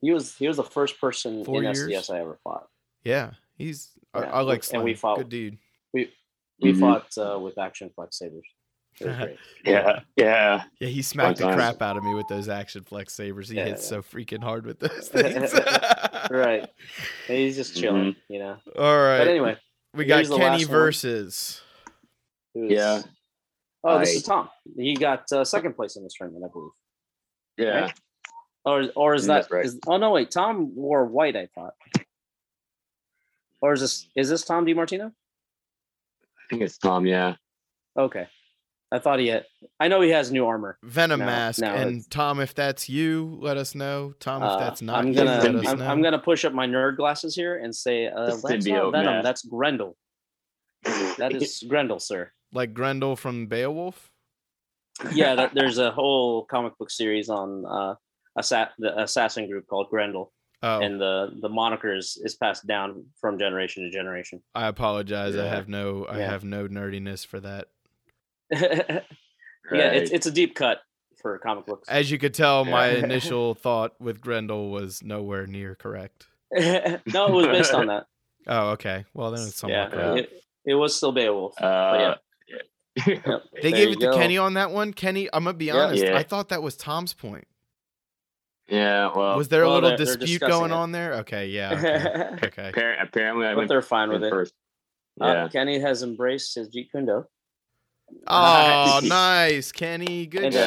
[0.00, 1.78] He was he was the first person Four in years?
[1.90, 2.68] SDS I ever fought.
[3.04, 3.90] yeah, he's.
[4.14, 5.58] I, Yeah, I like and we fought- Good dude.
[5.92, 6.78] We Mhm.
[6.80, 8.46] fought uh, with Action Flex Sabers.
[9.00, 9.36] It was great.
[9.64, 10.00] Yeah.
[10.16, 10.62] Yeah.
[10.80, 11.56] Yeah, he smacked the times.
[11.56, 13.48] crap out of me with those action flex sabers.
[13.48, 13.88] He Yeah, hits yeah.
[13.88, 15.52] so freaking hard with those things.
[16.30, 16.62] right.
[17.28, 18.32] And he's just chilling, Mm-hmm.
[18.32, 18.56] you know.
[18.78, 19.18] All right.
[19.18, 19.56] But anyway,
[19.94, 21.60] we got Kenny versus.
[22.54, 23.02] who's- Yeah.
[23.82, 24.48] Oh, this I- is Tom.
[24.76, 26.70] He got uh, second place in this tournament, I believe.
[27.58, 27.90] Yeah.
[28.64, 29.50] Or or is that?
[29.50, 29.64] right.
[29.66, 30.30] is- oh no, wait.
[30.30, 31.36] Tom wore white.
[31.36, 31.74] I thought.
[33.60, 35.06] Or is this is this Tom DiMartino?
[35.08, 37.06] I think it's Tom.
[37.06, 37.34] Yeah.
[37.96, 38.26] Okay,
[38.92, 39.44] I thought he had.
[39.80, 40.78] I know he has new armor.
[40.84, 41.60] Venom No, Mask.
[41.60, 44.14] no, and it's- Tom, if that's you, let us know.
[44.20, 45.82] Tom, if Uh, that's not I'm gonna let us I'm.
[45.82, 48.92] I'm gonna push up my nerd glasses here and say uh, that's not Venom.
[48.92, 49.24] mask.
[49.24, 49.96] That's Grendel.
[51.18, 52.30] That is Grendel, sir.
[52.52, 54.12] like Grendel from Beowulf.
[55.12, 57.94] Yeah, that, there's a whole comic book series on uh,
[58.38, 63.04] assa- the assassin group called Grendel, Oh, and the the moniker is, is passed down
[63.20, 64.40] from generation to generation.
[64.54, 65.34] I apologize.
[65.36, 66.30] I have no, I Yeah.
[66.30, 67.68] have no nerdiness for that.
[69.72, 70.78] yeah, it's it's a deep cut
[71.20, 71.88] for comic books.
[71.88, 76.26] As you could tell, my initial thought with Grendel was nowhere near correct.
[76.52, 78.04] no, it was based on that.
[78.46, 79.04] Oh, okay.
[79.14, 80.18] Well, then it's somewhat Yeah, correct.
[80.32, 81.54] it, it was still Beowulf.
[81.60, 82.14] Uh, yeah.
[82.48, 83.14] yeah.
[83.26, 84.16] Yep, They there gave it to go.
[84.16, 84.92] Kenny on that one.
[84.92, 85.76] Kenny, I'm gonna be Yeah.
[85.76, 86.04] honest.
[86.04, 86.16] Yeah.
[86.16, 87.46] I thought that was Tom's point.
[88.68, 89.10] yeah.
[89.16, 90.74] Well, was there a well, little they're- they're dispute going it.
[90.74, 91.14] on there?
[91.14, 91.72] Okay, yeah.
[92.34, 92.46] Okay.
[92.46, 92.72] okay.
[92.72, 94.30] appar- apparently I but went they're fine with in it.
[94.30, 94.54] first.
[95.20, 97.24] Uh, Kenny has embraced his Jeet Kune Do.
[98.26, 100.26] Oh, nice, Kenny.
[100.26, 100.66] Good And, uh,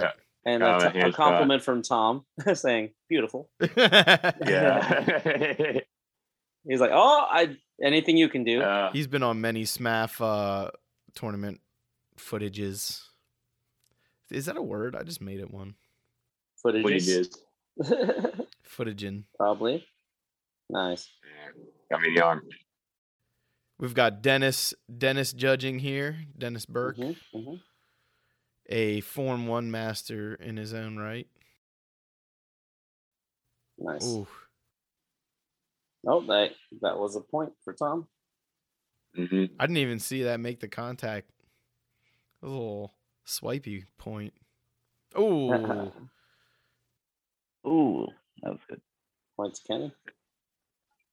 [0.00, 0.14] shot.
[0.46, 3.48] And Oh, a, t- a here's, uh, compliment from Tom saying, beautiful.
[3.60, 5.10] yeah.
[6.68, 8.62] He's like, oh, I anything you can do.
[8.62, 10.70] uh, He's been on many SMAF uh,
[11.14, 11.60] tournament
[12.18, 13.02] footages.
[14.30, 14.96] Is that a word?
[14.96, 15.74] I just made it one.
[16.62, 17.36] what he Footages.
[17.82, 18.46] did.
[18.62, 19.24] Footaging.
[19.36, 19.86] Probably.
[20.70, 21.10] Nice.
[21.90, 22.42] Got me in the arm.
[23.78, 26.16] We've got Dennis Dennis judging here.
[26.38, 27.60] Dennis Burke, Mhm, mhm.
[28.68, 31.28] a Form One master in his own right.
[33.78, 34.04] Nice.
[34.04, 34.26] Ooh,
[36.06, 36.50] Oh, that
[36.82, 38.06] that was a point for Tom.
[39.14, 41.30] hmm I didn't even see that make the contact.
[42.42, 44.34] A little swipey point.
[45.18, 45.92] Ooh,
[47.66, 48.06] Ooh,
[48.42, 48.80] that was good.
[49.36, 49.92] point to Kenny.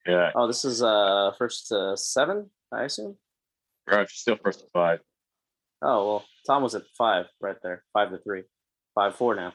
[0.08, 0.32] Yeah.
[0.36, 3.18] Oh, this is uh first uh, seven, I assume.
[3.90, 5.00] Right, still first to five.
[5.82, 8.44] Oh well, Tom was at five right there, five to three,
[8.96, 9.54] five four now.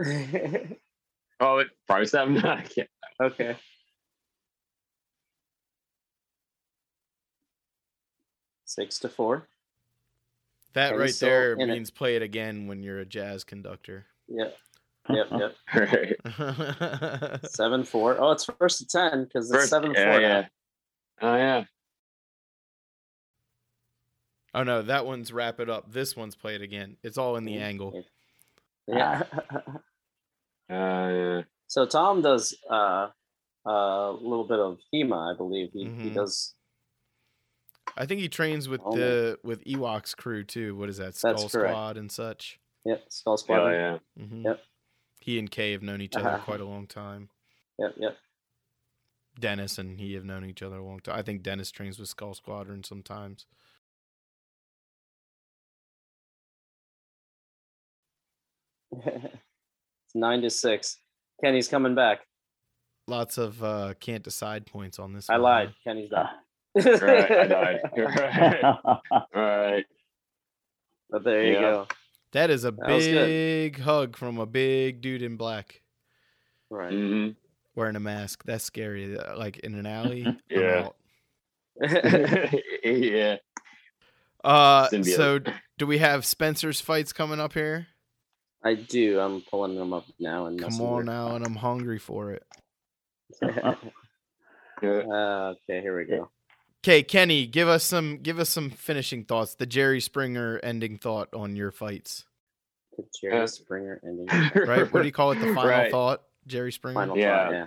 [1.40, 2.38] Oh, it, probably seven.
[2.44, 2.88] I can't-
[3.20, 3.56] okay.
[8.64, 9.48] Six to four.
[10.72, 11.74] that Kenny's right still there in it.
[11.74, 14.06] means play it again when you're a jazz conductor.
[14.28, 14.56] Yep.
[15.08, 15.26] Yep.
[15.38, 15.54] Yep.
[16.32, 17.46] Right.
[17.50, 18.16] Seven four.
[18.18, 20.20] Oh, it's first to ten because it's First- seven yeah, four.
[20.20, 20.46] yeah.
[21.20, 21.64] Oh yeah.
[24.54, 25.92] oh no, that one's wrap it up.
[25.92, 26.96] This one's play it again.
[27.02, 28.04] It's all in the angle.
[28.86, 29.22] Yeah.
[30.70, 30.72] Uh,
[31.12, 31.40] yeah.
[31.66, 33.08] so Tom does uh,
[33.66, 35.68] a little bit of HEMA, I believe.
[35.74, 36.14] He he Mhm.
[36.14, 36.54] does.
[37.98, 40.74] I think he trains with Oh, the with Ewok's crew too.
[40.74, 41.16] What is that?
[41.16, 41.70] Skull That's correct.
[41.70, 42.58] Squad and such.
[42.86, 43.04] Yep.
[43.10, 43.58] Skull Squad.
[43.60, 43.98] Oh yeah.
[44.24, 44.60] hmm Yep.
[45.24, 46.44] He and Kay have known each other Uh-huh.
[46.44, 47.30] quite a long time.
[47.78, 48.18] Yep, yep.
[49.40, 51.18] Dennis and he have known each other a long time.
[51.18, 53.46] I think Dennis trains with Skull Squadron sometimes.
[59.04, 60.98] it's nine to six.
[61.42, 62.20] Kenny's coming back.
[63.06, 65.28] Lots of uh, can't decide points on this.
[65.28, 65.68] I one, lied.
[65.68, 65.74] huh?
[65.84, 66.28] Kenny's done.
[66.76, 67.78] Right, I died.
[67.96, 68.64] Right.
[68.64, 69.84] All right.
[71.10, 71.60] But there you Yeah.
[71.60, 71.86] go.
[72.34, 75.80] That is a That big hug from a big dude in black
[76.68, 76.92] Right.
[76.92, 77.30] Mm-hmm.
[77.74, 78.44] wearing a mask.
[78.44, 79.16] That's scary.
[79.18, 80.24] Uh, Like in an alley.
[80.26, 80.86] I'm Yeah.
[80.86, 80.96] out.
[82.84, 83.36] yeah.
[84.44, 85.16] Uh, Symbiote.
[85.16, 85.38] so
[85.78, 87.86] do we have Spencer's fights coming up here?
[88.62, 89.18] I do.
[89.20, 92.42] I'm pulling them up now and Come on now, and I'm hungry for it.
[93.40, 93.78] now.
[94.82, 95.52] Yeah.
[95.54, 96.28] okay, here we go.
[96.84, 99.54] Okay, Kenny, give us some give us some finishing thoughts.
[99.54, 102.26] The Jerry Springer ending thought on your fights.
[102.98, 104.26] The Jerry Uh, Springer ending.
[104.54, 104.92] Right?
[104.92, 105.36] What do you call it?
[105.36, 105.90] The final Right.
[105.90, 107.00] thought, Jerry Springer.
[107.00, 107.44] Final Yeah.
[107.44, 107.66] thought, yeah.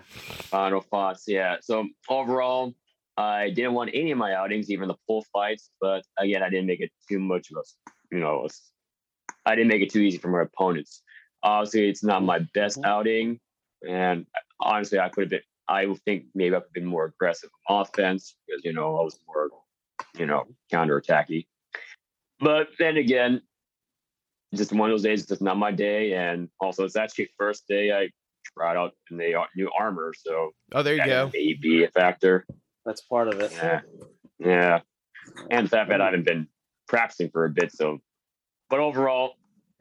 [0.51, 1.23] Final thoughts.
[1.27, 1.57] Yeah.
[1.61, 2.75] So overall,
[3.17, 5.71] I didn't want any of my outings, even the full fights.
[5.81, 7.63] But again, I didn't make it too much of a,
[8.15, 8.47] you know,
[9.47, 11.01] I didn't make it too easy for my opponents.
[11.41, 13.39] Obviously, it's not my best outing,
[13.87, 14.27] and
[14.59, 15.41] honestly, I could have been.
[15.69, 19.03] I think maybe I could have been more aggressive on offense because you know I
[19.03, 19.49] was more,
[20.17, 21.47] you know, counterattacky.
[22.39, 23.41] But then again,
[24.55, 25.21] just one of those days.
[25.21, 28.09] It's just not my day, and also it's actually first day I
[28.55, 31.29] tried out in the new armor, so Oh, there you that go.
[31.33, 32.45] may be a factor.
[32.85, 33.51] That's part of it.
[33.53, 33.81] Yeah.
[34.39, 34.79] Yeah.
[35.51, 36.47] And the fact that I haven't been
[36.87, 37.73] practicing for a bit.
[37.73, 37.99] So,
[38.69, 39.33] but overall,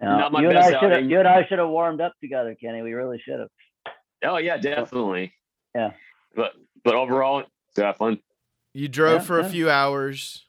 [0.03, 1.09] You, Not my you and best I outing.
[1.09, 2.83] You and I should have warmed up together, Kenny.
[2.83, 3.49] We really should have.
[4.25, 5.33] oh yeah, definitely.
[5.76, 5.92] Yeah.
[6.34, 6.52] But
[6.84, 7.44] but overall,
[7.76, 8.20] it's fun.
[8.72, 10.44] You drove Yeah, for a few hours.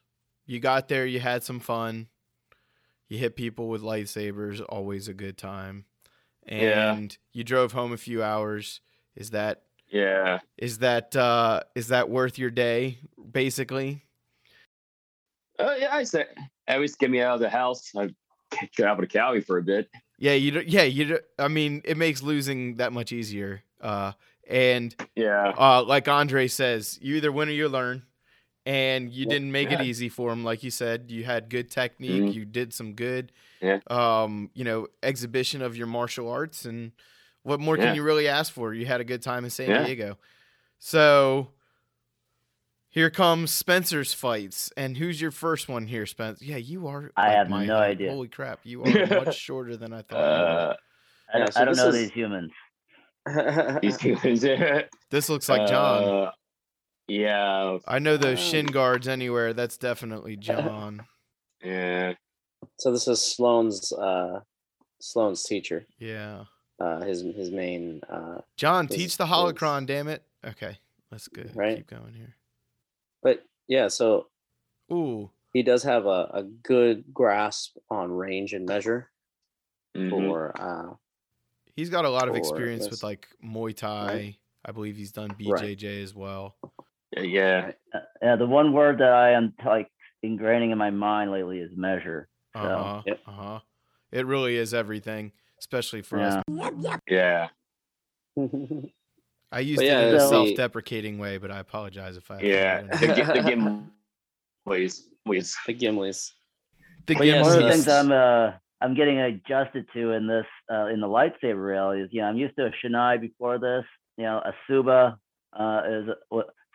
[0.45, 1.05] You got there.
[1.05, 2.07] You had some fun.
[3.09, 4.63] You hit people with lightsabers.
[4.67, 5.85] Always a good time.
[6.45, 6.93] Yeah.
[6.93, 8.79] And you drove home a few hours.
[9.15, 10.39] Is that Yeah.
[10.57, 12.99] is that uh is that worth your day?
[13.31, 14.03] Basically.
[15.59, 16.25] Oh yeah, I say
[16.67, 17.91] at least get me out of the house.
[17.97, 18.09] I
[18.73, 19.89] travel to Cali for a bit.
[20.17, 20.33] Yeah.
[20.33, 20.51] You.
[20.51, 20.83] d- Yeah.
[20.83, 21.19] You.
[21.39, 23.63] I mean, it makes losing that much easier.
[23.81, 24.13] Uh.
[24.49, 25.53] And Yeah.
[25.57, 28.03] uh, like Andre says, you either win or you learn.
[28.65, 29.29] And you Yep.
[29.29, 31.09] didn't make it easy for him, like you said.
[31.09, 32.23] You had good technique.
[32.23, 32.33] Mhm.
[32.33, 33.31] You did some good,
[33.61, 33.79] Yeah.
[33.87, 36.65] um, you know, exhibition of your martial arts.
[36.65, 36.91] And
[37.43, 37.85] what more Yeah.
[37.85, 38.73] can you really ask for?
[38.73, 39.85] You had a good time in San Yeah.
[39.85, 40.17] Diego.
[40.79, 41.51] So
[42.89, 44.71] here comes Spencer's fights.
[44.75, 46.43] And who's your first one here, Spencer?
[46.43, 47.11] Yeah, you are.
[47.15, 48.11] I like have my no idea.
[48.11, 50.17] Holy crap, you are much shorter than I thought.
[50.17, 50.49] you were.
[50.71, 50.75] Uh,
[51.33, 52.51] I Yeah, don't, so I don't know is- these humans.
[53.81, 54.43] These humans.
[54.43, 54.83] yeah.
[55.09, 56.03] This looks like John.
[56.03, 56.31] Uh,
[57.07, 57.77] yeah.
[57.87, 59.53] I know those um, shin guards anywhere.
[59.53, 61.05] That's definitely John.
[61.63, 62.13] Yeah.
[62.79, 64.41] so this is Sloane's uh
[64.99, 65.85] Sloane's teacher.
[65.99, 66.45] Yeah.
[66.79, 70.23] Uh his his main uh John, This teach the this- holocron, damn it.
[70.45, 70.77] Okay,
[71.11, 71.43] let's go.
[71.55, 71.77] Right.
[71.77, 72.35] Keep going here.
[73.23, 74.27] but yeah, so
[74.91, 79.09] Ooh, he does have a, a good grasp on range and measure
[79.95, 80.09] Mhm.
[80.09, 80.93] for uh
[81.77, 84.07] he's got a lot of experience this- with like Muay Thai.
[84.07, 84.35] Right.
[84.65, 85.63] I believe he's done Right.
[85.77, 86.57] BJJ as well.
[87.15, 87.71] Yeah.
[87.93, 89.89] Uh, yeah, the one word that I am like
[90.25, 92.27] ingraining in my mind lately is measure.
[92.53, 93.03] uh-huh.
[93.05, 93.19] Yep.
[93.25, 93.59] Uh huh.
[94.11, 96.43] It really is everything, especially for us.
[96.49, 96.69] Yeah.
[97.07, 97.47] Yeah.
[99.51, 102.39] I used But it yeah, in a so- self-deprecating way, but I apologize if I.
[102.41, 102.81] Yeah.
[102.81, 103.33] The, anyone.
[103.37, 103.91] the game.
[104.65, 105.07] Please.
[105.25, 105.55] Please.
[105.65, 106.31] the Gimlis.
[107.05, 110.45] the But yeah, One of the things I'm uh I'm getting adjusted to in this
[110.71, 113.83] uh, in the lightsaber reality is you know I'm used to a Shinai before this.
[114.17, 115.17] You know, a tsuba
[115.57, 116.09] uh, is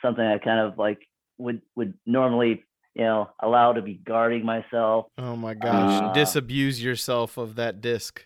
[0.00, 0.98] something I kind of like
[1.38, 5.06] would would normally you know allow to be guarding myself.
[5.18, 6.00] Oh my gosh!
[6.02, 8.24] Uh, Disabuse yourself of that disc.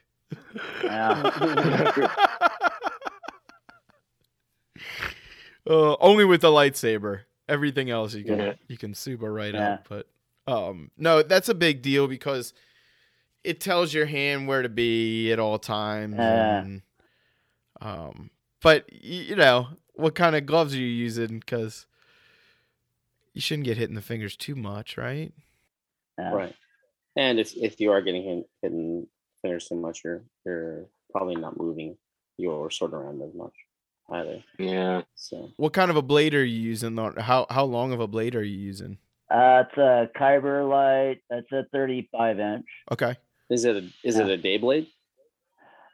[0.82, 1.30] Yeah.
[5.68, 7.20] uh, only with the lightsaber.
[7.48, 8.52] Everything else you can Yeah.
[8.68, 9.74] you can tsuba right Yeah.
[9.74, 9.88] up.
[9.88, 10.06] But
[10.46, 12.52] um, no, that's a big deal because
[13.46, 16.16] it tells your hand where to be at all times.
[16.18, 16.60] Yeah.
[16.60, 16.82] And,
[17.80, 18.30] um,
[18.60, 21.38] but you know what kind of gloves are you using?
[21.38, 21.86] Because
[23.32, 25.32] you shouldn't get hit in the fingers too much, right?
[26.18, 26.32] Yeah.
[26.32, 26.54] Right.
[27.16, 29.06] And if if you are getting hit, hit in
[29.42, 31.96] fingers too much, you're you're probably not moving
[32.36, 33.54] your sword around as much
[34.10, 34.42] either.
[34.58, 35.02] Yeah.
[35.14, 36.96] So What kind of a blade are you using?
[36.96, 38.98] How how long of a blade are you using?
[39.30, 41.20] Uh, it's a Kyber light.
[41.30, 42.66] It's a 35 inch.
[42.92, 43.16] Okay.
[43.50, 44.86] Is it a, is it a day blade?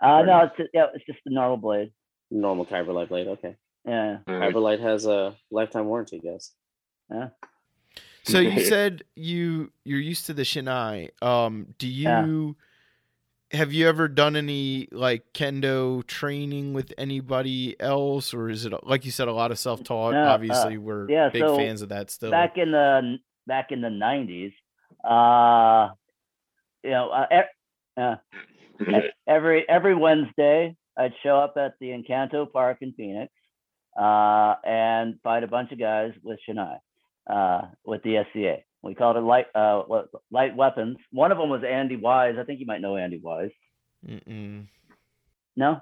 [0.01, 1.93] Uh, no, it's yeah, it's just a normal blade.
[2.31, 3.29] Normal kyber light blade.
[3.29, 3.57] Okay.
[3.87, 4.19] Yeah.
[4.27, 6.51] Kyber light has a lifetime warranty, guys.
[7.11, 7.29] Yeah.
[8.25, 11.11] So you said you you're used to the Shinai.
[11.23, 12.57] Um, do you
[13.53, 13.59] Yeah.
[13.59, 19.05] have you ever done any like kendo training with anybody else, or is it like
[19.05, 20.12] you said, a lot of self taught?
[20.15, 22.31] No, uh, Obviously, we're yeah, big so fans of that still.
[22.31, 24.53] back in the back in the nineties,
[25.05, 25.91] uh,
[26.83, 28.16] you know, uh, uh,
[29.27, 33.33] every every Wednesday I'd show up at the Encanto Park in Phoenix,
[33.99, 36.79] uh, and fight a bunch of guys with Shinai,
[37.29, 38.59] uh, with the SCA.
[38.83, 39.83] We called it light uh
[40.31, 40.99] light weapons.
[41.12, 42.35] One of them was Andy Wise.
[42.38, 43.51] I think you might know Andy Wise.
[44.07, 44.66] Mm-mm.
[45.57, 45.81] No?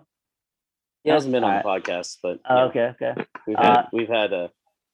[1.04, 3.24] He hasn't been on the podcast, but Oh, yeah, okay, okay.
[3.46, 4.50] we've had Uh, we've had a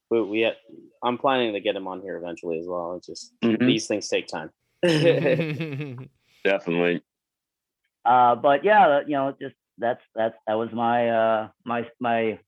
[0.09, 0.55] we, we had,
[1.03, 2.95] I'm planning to get him on here eventually as well.
[2.95, 4.51] It's just Mhm, these things take time.
[6.45, 7.03] Definitely.
[8.05, 12.39] Uh, but yeah, you know, just that's that's that was my uh my my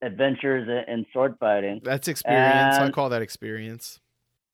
[0.00, 1.80] adventures in, in sword fighting.
[1.82, 2.76] That's experience.
[2.76, 4.00] I call that experience.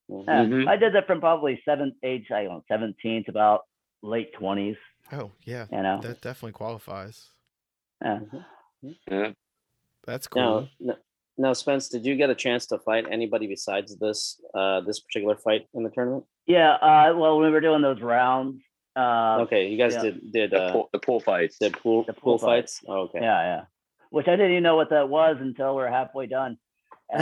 [0.09, 0.67] Yeah, Mhm.
[0.67, 3.67] I did that from probably seventh age, I don't know, seventeen to about
[4.03, 4.77] late twenties.
[5.13, 7.29] Oh yeah, You know, that definitely qualifies.
[8.03, 8.21] yeah.
[9.11, 9.33] Yeah.
[10.07, 10.43] That's cool.
[10.81, 10.95] Now, no,
[11.39, 15.37] now, Spence, did you get a chance to fight anybody besides this uh, this particular
[15.37, 16.25] fight in the tournament?
[16.47, 18.61] Yeah, uh, well, we were doing those rounds,
[18.97, 20.03] uh, Okay, you guys yeah.
[20.03, 21.59] did did The, uh, pool, the pool fights.
[21.59, 22.79] did pool The pool, pool fights.
[22.81, 22.85] fights?
[22.89, 23.21] Oh, okay.
[23.21, 23.61] yeah, yeah,
[24.11, 26.59] which I didn't even know what that was until we are halfway done.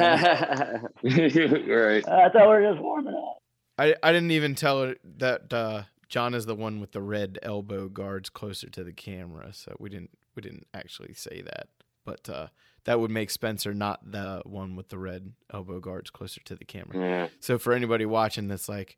[1.02, 2.08] Right.
[2.08, 3.38] I thought we were just warming up.
[3.78, 7.38] I I didn't even tell her that uh, John is the one with the red
[7.42, 11.68] elbow guards closer to the camera, so we didn't we didn't actually say that.
[12.04, 12.46] But uh,
[12.86, 16.64] that would make Spencer not the one with the red elbow guards closer to the
[16.64, 16.96] camera.
[16.96, 17.28] Yeah.
[17.40, 18.96] So for anybody watching that's like,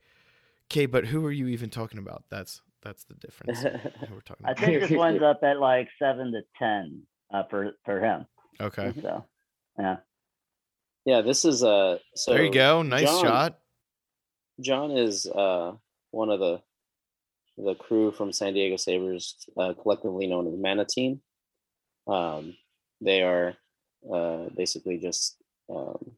[0.71, 2.25] okay, but who are you even talking about?
[2.31, 3.61] That's that's the difference.
[3.63, 4.59] who we're talking about.
[4.59, 8.27] I think this one's up at like seven to ten uh, for for him.
[8.61, 8.93] Okay.
[9.01, 9.25] So,
[9.79, 9.97] yeah.
[11.07, 11.99] yeah, this is uh.
[12.15, 12.83] So there you go.
[12.83, 13.59] Nice John- shot.
[14.61, 15.73] John is uh
[16.11, 16.61] one of the
[17.57, 21.21] the crew from San Diego Sabers, uh, collectively known as Mana Team.
[22.07, 22.55] Um,
[23.01, 23.55] they are
[24.13, 25.37] uh, basically just
[25.71, 26.13] um,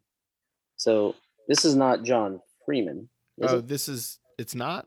[0.77, 1.15] so.
[1.49, 3.09] This is not John Freeman.
[3.39, 3.67] Is Oh, it?
[3.69, 4.87] this is it's not.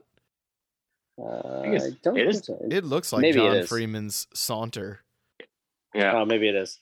[1.22, 2.58] Uh, think it's- I don't it think is- so.
[2.70, 3.66] It looks like Maybe John.
[3.66, 5.00] Freeman's saunter.
[5.94, 6.12] Yeah.
[6.16, 6.80] Oh, maybe it is.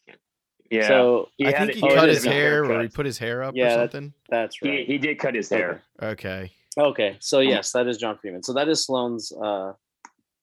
[0.70, 0.87] yeah.
[0.88, 3.05] So He I think he oh, it cut is his a hair or he put
[3.07, 4.14] his hair up Yeah, or that- something.
[4.31, 4.87] that's right.
[4.87, 5.83] he did cut his hair.
[6.01, 6.53] Okay.
[6.79, 8.42] Okay, so yes, that is John Freeman.
[8.42, 9.75] So that is Sloane's uh,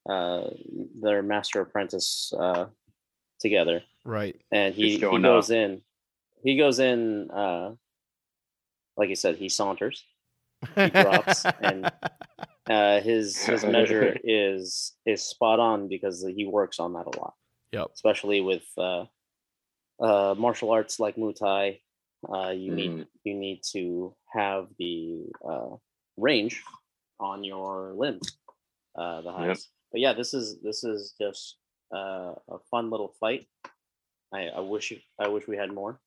[0.08, 0.50] uh,
[1.02, 2.66] their master apprentice uh,
[3.40, 4.40] together, Right.
[4.52, 5.56] and he, he goes up.
[5.56, 5.82] in.
[6.42, 7.74] He goes in, uh,
[8.96, 10.04] like you said, he saunters.
[10.76, 11.90] He drops and-
[12.68, 17.34] Uh, his his measure is is spot on because he works on that a lot,
[17.72, 17.88] Yep.
[17.94, 19.06] especially with uh,
[19.98, 21.80] uh, martial arts like Muay Thai.
[22.32, 23.06] Uh, you need Mhm.
[23.24, 25.70] you need to have the uh,
[26.16, 26.62] range
[27.18, 28.38] on your limbs,
[28.94, 29.68] uh, the highest.
[29.90, 31.56] But yeah, this is this is just
[31.92, 33.46] uh, a fun little fight.
[34.32, 35.98] I, I wish I wish we had more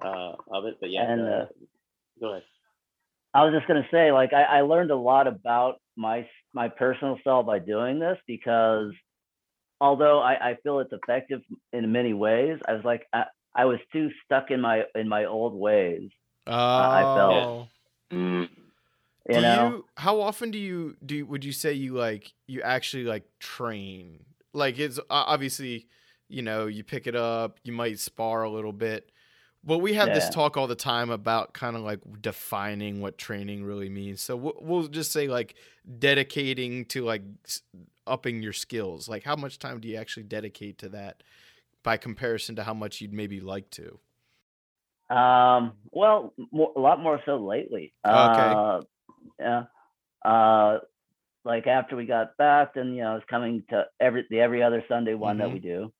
[0.00, 1.10] uh, of it, but yeah.
[1.10, 1.46] And, uh, uh,
[2.20, 2.42] go ahead.
[3.34, 7.18] I was just gonna say, like, I, I learned a lot about my my personal
[7.20, 8.92] style by doing this because
[9.80, 11.40] although I, I feel it's effective
[11.72, 13.24] in many ways, I was like, I,
[13.54, 16.10] I was too stuck in my in my old ways.
[16.46, 16.52] Oh.
[16.52, 17.68] I felt-
[18.12, 18.50] Mm.
[19.28, 22.30] You do know, you how often do you do you- would you say you like
[22.46, 25.86] you actually like train like it's obviously
[26.28, 29.10] you know you pick it up you might spar a little bit
[29.64, 33.64] but we have this talk all the time about kind of like defining what training
[33.64, 35.54] really means so we'll, we'll just say like
[35.98, 37.22] dedicating to like
[38.06, 41.22] upping your skills like how much time do you actually dedicate to that
[41.82, 43.98] by comparison to how much you'd maybe like to
[45.10, 47.92] Um, well, more, a lot more so lately.
[48.06, 48.52] Okay.
[48.56, 48.80] Uh,
[49.38, 49.64] yeah.
[50.24, 50.78] Uh,
[51.44, 54.84] like after we got back, then you know it's coming to every the every other
[54.88, 55.52] Sunday one that Mhm.
[55.54, 55.92] we do.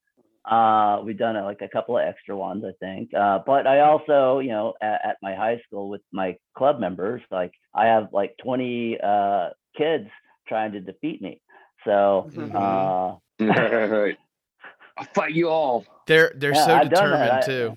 [0.45, 3.15] Uh, we've done uh, like a couple of extra ones, I think.
[3.15, 7.23] Uh, but I also, you know, at, at my high school with my club members,
[7.31, 10.09] like I have like 20 uh, kids
[10.49, 11.41] trying to defeat me.
[11.85, 12.55] So, Mhm.
[12.57, 13.19] uh,
[14.05, 14.19] right.
[14.99, 15.85] I'll fight you all.
[16.09, 17.77] they're they're Yeah, so I've determined I- too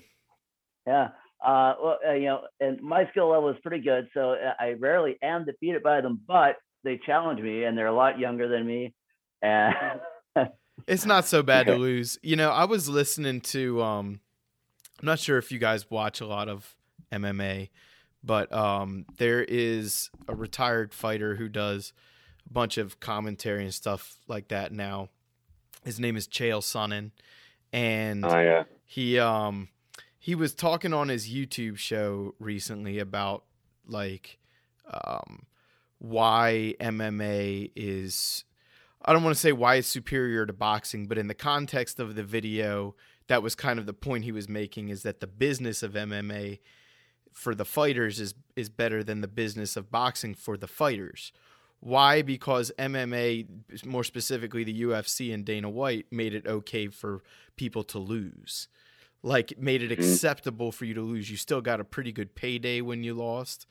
[0.86, 1.08] Yeah.
[1.44, 4.72] Uh, well, uh, you know, and my skill level is pretty good, so uh, I
[4.72, 6.20] rarely am defeated by them.
[6.26, 8.94] But they challenge me, and they're a lot younger than me.
[9.42, 9.74] And
[10.86, 12.18] It's not so bad to lose.
[12.22, 14.20] You know, I was listening to um
[15.00, 16.74] I'm not sure if you guys watch a lot of
[17.12, 17.70] MMA,
[18.22, 21.92] but um there is a retired fighter who does
[22.48, 25.08] a bunch of commentary and stuff like that now.
[25.84, 27.10] His name is Chael Sonnen
[27.72, 28.64] and Oh yeah.
[28.84, 29.68] he um
[30.18, 33.44] he was talking on his YouTube show recently about
[33.88, 34.38] like
[34.92, 35.46] um
[35.98, 38.44] why MMA is
[39.04, 42.16] I don't want to say why it's superior to boxing, but in the context of
[42.16, 42.96] the video,
[43.28, 46.58] that was kind of the point he was making is that the business of MMA
[47.32, 51.32] for the fighters is is better than the business of boxing for the fighters.
[51.80, 52.22] Why?
[52.22, 57.22] Because MMA, more specifically the UFC and Dana White, made it okay for
[57.56, 58.68] people to lose.
[59.22, 60.02] Like, made it mm-hmm.
[60.02, 61.30] acceptable for you to lose.
[61.30, 63.66] You still got a pretty good payday when you lost.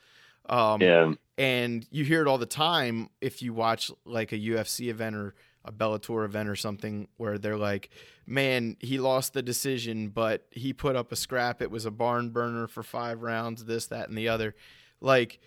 [0.50, 1.14] Um, yeah.
[1.38, 5.36] And you hear it all the time if you watch like a UFC event or
[5.66, 7.90] a Bellator event or something where they're like,
[8.26, 11.62] man, he lost the decision, but he put up a scrap.
[11.62, 14.56] It was a barn burner for five rounds, this, that, and the other.
[15.02, 15.40] Like,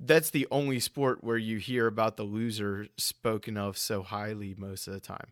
[0.00, 4.86] that's the only sport where you hear about the loser spoken of so highly most
[4.86, 5.28] of the time.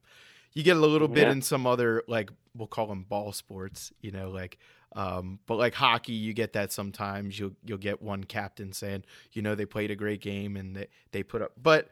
[0.53, 4.11] You get a little bit in some other like we'll call them ball sports, you
[4.11, 4.59] know, like
[4.95, 7.39] um, but like hockey, you get that sometimes.
[7.39, 10.87] You'll you'll get one captain saying, you know, they played a great game and they,
[11.13, 11.91] they put up but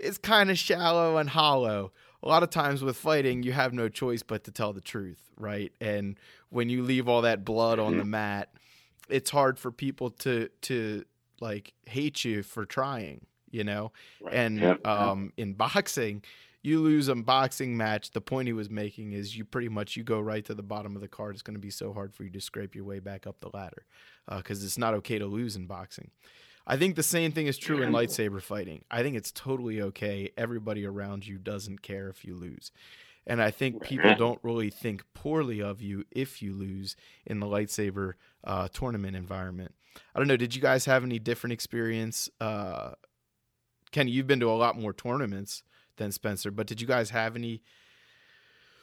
[0.00, 1.92] it's kind of shallow and hollow.
[2.22, 5.30] A lot of times with fighting, you have no choice but to tell the truth,
[5.36, 5.72] right?
[5.80, 6.18] And
[6.50, 8.52] when you leave all that blood on the mat,
[9.08, 11.04] it's hard for people to to
[11.40, 13.92] like hate you for trying, you know.
[14.20, 14.34] Right.
[14.34, 14.86] And yep.
[14.86, 16.22] um, in boxing,
[16.62, 18.10] you lose a boxing match.
[18.10, 20.94] The point he was making is you pretty much you go right to the bottom
[20.94, 21.34] of the card.
[21.34, 23.50] It's going to be so hard for you to scrape your way back up the
[23.52, 23.86] ladder
[24.28, 26.10] because uh, it's not okay to lose in boxing.
[26.66, 28.84] I think the same thing is true in lightsaber fighting.
[28.90, 30.30] I think it's totally okay.
[30.36, 32.70] Everybody around you doesn't care if you lose.
[33.26, 36.96] And I think people don't really think poorly of you if you lose
[37.26, 39.74] in the lightsaber uh, tournament environment.
[40.14, 40.36] I don't know.
[40.36, 42.28] Did you guys have any different experience?
[42.40, 42.92] Uh,
[43.90, 45.62] Kenny, you've been to a lot more tournaments
[46.00, 47.62] than Spencer, but did you guys have any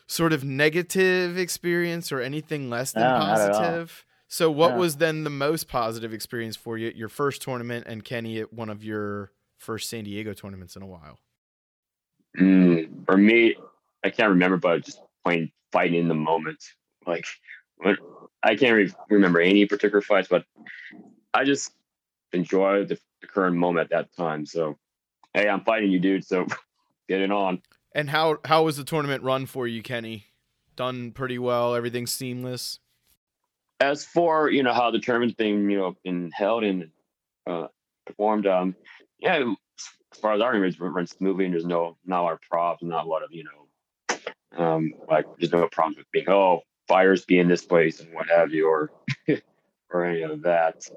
[0.07, 4.05] sort of negative experience or anything less than no, positive?
[4.30, 4.78] So, what yeah.
[4.78, 8.53] was then the most positive experience for you at your first tournament and Kenny at
[8.53, 11.20] one of your first San Diego tournaments in a while?
[12.38, 13.55] Mm, for me,
[14.03, 16.63] I can't remember, but just playing fighting in the moment.
[17.05, 17.26] Like,
[18.43, 20.45] I can't re- remember any particular fights, but
[21.34, 21.72] I just
[22.34, 24.45] enjoy the, the current moment at that time.
[24.45, 24.78] So,
[25.34, 26.26] hey, I'm fighting you, dude.
[26.26, 26.45] So,
[27.08, 27.62] get it on.
[27.93, 30.28] And how how was the tournament run for you, Kenny?
[30.76, 31.74] Done pretty well.
[31.74, 32.80] Everything seamless
[33.80, 36.89] as for you know how the tournament thing you know been held and
[37.45, 37.68] uh,
[38.05, 38.76] performed, um,
[39.20, 39.53] yeah,
[40.12, 42.41] as far as I remember, it's run smoothly and there's no not a lot of
[42.41, 46.62] problems, not a lot of you know, um, like there's no problems with being oh
[46.88, 48.91] fires be in this place and what have you or
[49.91, 50.84] or any of that.
[50.84, 50.95] So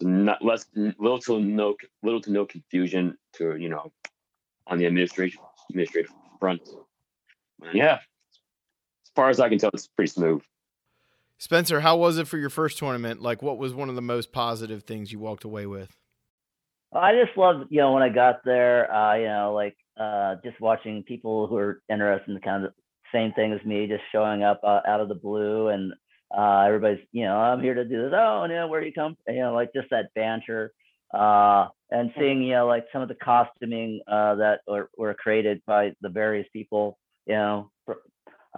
[0.00, 3.92] not less little to no little to no confusion to you know
[4.66, 5.40] on the administration
[5.70, 6.68] administrative front.
[7.62, 10.42] And yeah, as far as I can tell, it's pretty smooth.
[11.38, 13.22] Spencer, how was it for your first tournament?
[13.22, 15.96] Like, what was one of the most positive things you walked away with?
[16.92, 20.60] I just loved, you know, when I got there, uh, you know, like uh, just
[20.60, 22.74] watching people who are interested in the kind of
[23.12, 25.92] same thing as me, just showing up uh, out of the blue, and
[26.36, 28.12] uh, everybody's, you know, I'm here to do this.
[28.14, 29.16] Oh, you know, where do you come?
[29.26, 30.72] You know, like just that banter,
[31.12, 35.62] uh, and seeing, you know, like some of the costuming uh, that were, were created
[35.66, 37.70] by the various people, you know,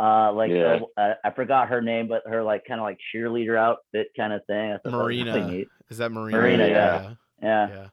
[0.01, 0.79] uh like yeah.
[0.97, 4.41] uh, I forgot her name, but her like kind of like cheerleader outfit kind of
[4.47, 4.79] thing.
[4.87, 6.39] Marina really is that Marina?
[6.39, 6.73] Marina, yeah.
[6.73, 7.15] yeah.
[7.43, 7.87] yeah, yeah.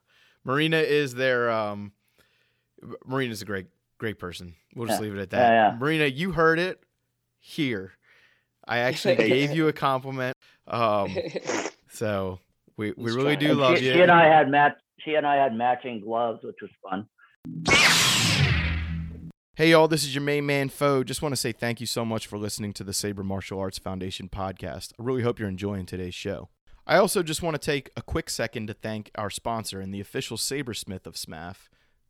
[0.45, 1.91] Marina is their um.
[3.05, 4.55] Marina's a great great person.
[4.73, 5.09] We'll just yeah.
[5.09, 5.79] leave it at that.
[5.79, 6.81] Marina, you heard it
[7.39, 7.91] here.
[8.65, 10.37] I actually gave you a compliment.
[10.65, 11.15] Um,
[11.91, 12.39] so
[12.79, 13.93] we we really do love she, you.
[13.93, 14.77] She and I had match.
[15.01, 17.07] She and I had matching gloves, which was fun.
[19.55, 21.03] Hey, y'all, this is your main man, Foe.
[21.03, 23.77] Just want to say thank you so much for listening to the Saber Martial Arts
[23.77, 24.93] Foundation podcast.
[24.97, 26.47] I really hope you're enjoying today's show.
[26.87, 29.99] I also just want to take a quick second to thank our sponsor and the
[29.99, 31.67] official sabersmith of SMAF,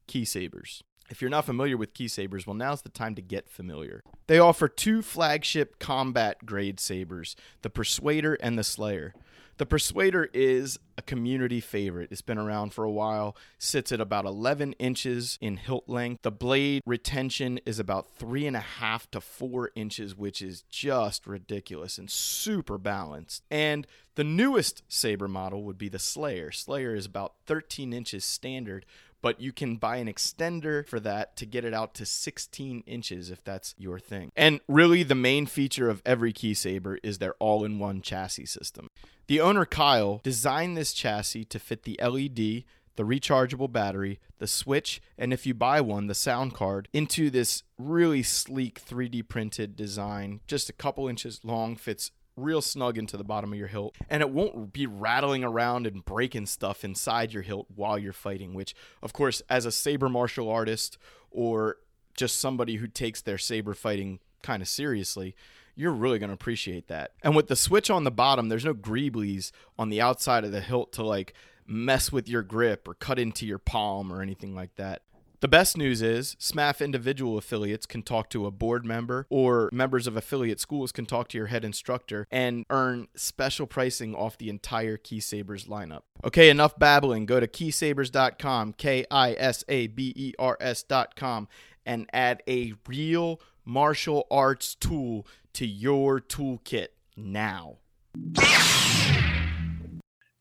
[0.07, 0.83] Ki Sabers.
[1.09, 4.03] If you're not familiar with Ki Sabers, well, now's the time to get familiar.
[4.27, 9.15] They offer two flagship combat grade sabers, the Persuader and the Slayer.
[9.59, 12.13] The Persuader is a community favorite.
[12.13, 16.21] It's been around for a while, sits at about 11 inches in hilt length.
[16.21, 21.27] The blade retention is about three and a half to four inches, which is just
[21.27, 23.43] ridiculous and super balanced.
[23.51, 23.85] And
[24.15, 26.53] the newest saber model would be the Slayer.
[26.53, 28.85] Slayer is about 13 inches standard,
[29.21, 33.29] but you can buy an extender for that to get it out to 16 inches
[33.29, 34.31] if that's your thing.
[34.35, 38.45] And really, the main feature of every Ki Saber is their all in one chassis
[38.45, 38.89] system.
[39.27, 42.63] The owner, Kyle, designed this chassis to fit the LED,
[42.95, 47.63] the rechargeable battery, the switch, and if you buy one, the sound card, into this
[47.77, 52.11] really sleek 3D printed design, just a couple inches long, fits
[52.41, 56.05] real snug into the bottom of your hilt and it won't be rattling around and
[56.05, 60.49] breaking stuff inside your hilt while you're fighting which of course as a saber martial
[60.49, 60.97] artist
[61.31, 61.77] or
[62.19, 65.35] just somebody who takes their saber fighting kind of seriously,
[65.75, 67.13] you're really going to appreciate that.
[67.23, 70.61] And with the switch on the bottom, there's no greeblies on the outside of the
[70.61, 71.33] hilt to like
[71.65, 75.01] mess with your grip or cut into your palm or anything like that.
[75.41, 80.05] The best news is SMAF individual affiliates can talk to a board member or members
[80.05, 84.49] of affiliate schools can talk to your head instructor and earn special pricing off the
[84.49, 86.01] entire KiSabers lineup.
[86.25, 87.25] Okay, enough babbling.
[87.25, 91.47] Go to kisabers.com, K I S A B E R S.com,
[91.85, 97.77] and add a real martial arts tool to your toolkit now.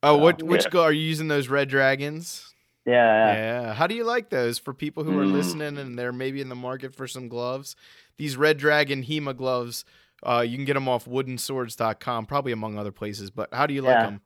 [0.03, 2.53] Oh, what which go are you using those red dragons?
[2.89, 3.34] Yeah, yeah.
[3.34, 3.74] Yeah.
[3.74, 5.32] How do you like those for people who are Mm.
[5.32, 7.76] listening and they're maybe in the market for some gloves?
[8.16, 9.84] These Red Dragon HEMA gloves,
[10.22, 13.30] uh, you can get them off woodenswords.com, probably among other places.
[13.30, 14.07] But how do you like Yeah.
[14.07, 14.20] them?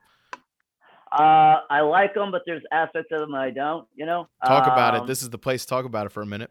[1.10, 3.86] Uh, I like them, but there's aspects of them I don't.
[3.94, 4.28] You know.
[4.46, 5.00] Talk about it.
[5.02, 6.50] Um, This is the place to talk about it for a minute.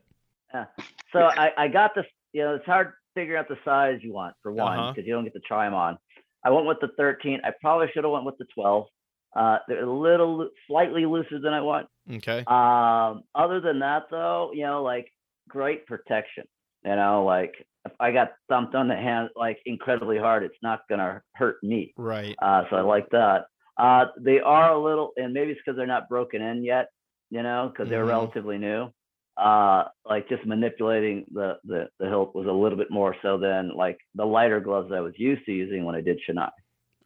[0.54, 0.66] Yeah.
[1.14, 2.06] So I, I got this.
[2.34, 4.92] You know, it's hard figuring out the size you want for one Uh-huh.
[4.92, 5.98] because you don't get to try them on.
[6.44, 7.42] I went with the 13.
[7.44, 8.88] I probably should have went with the 12.
[9.36, 11.88] Uh, they're a little slightly looser than I want.
[12.12, 12.44] Okay.
[12.48, 15.12] Um, other than that, though, you know, like
[15.48, 16.44] great protection.
[16.84, 17.54] You know, like
[17.86, 21.94] if I got thumped on the hand like incredibly hard, it's not gonna hurt me.
[21.96, 22.36] Right.
[22.42, 23.46] Uh, so I like that.
[23.78, 26.88] Uh, they are a little, and maybe it's because they're not broken in yet.
[27.30, 28.10] You know, because they're Mhm.
[28.10, 28.92] relatively new.
[29.38, 33.72] Uh, like just manipulating the, the the hilt was a little bit more so than
[33.76, 36.52] like the lighter gloves I was used to using when I did Shinai.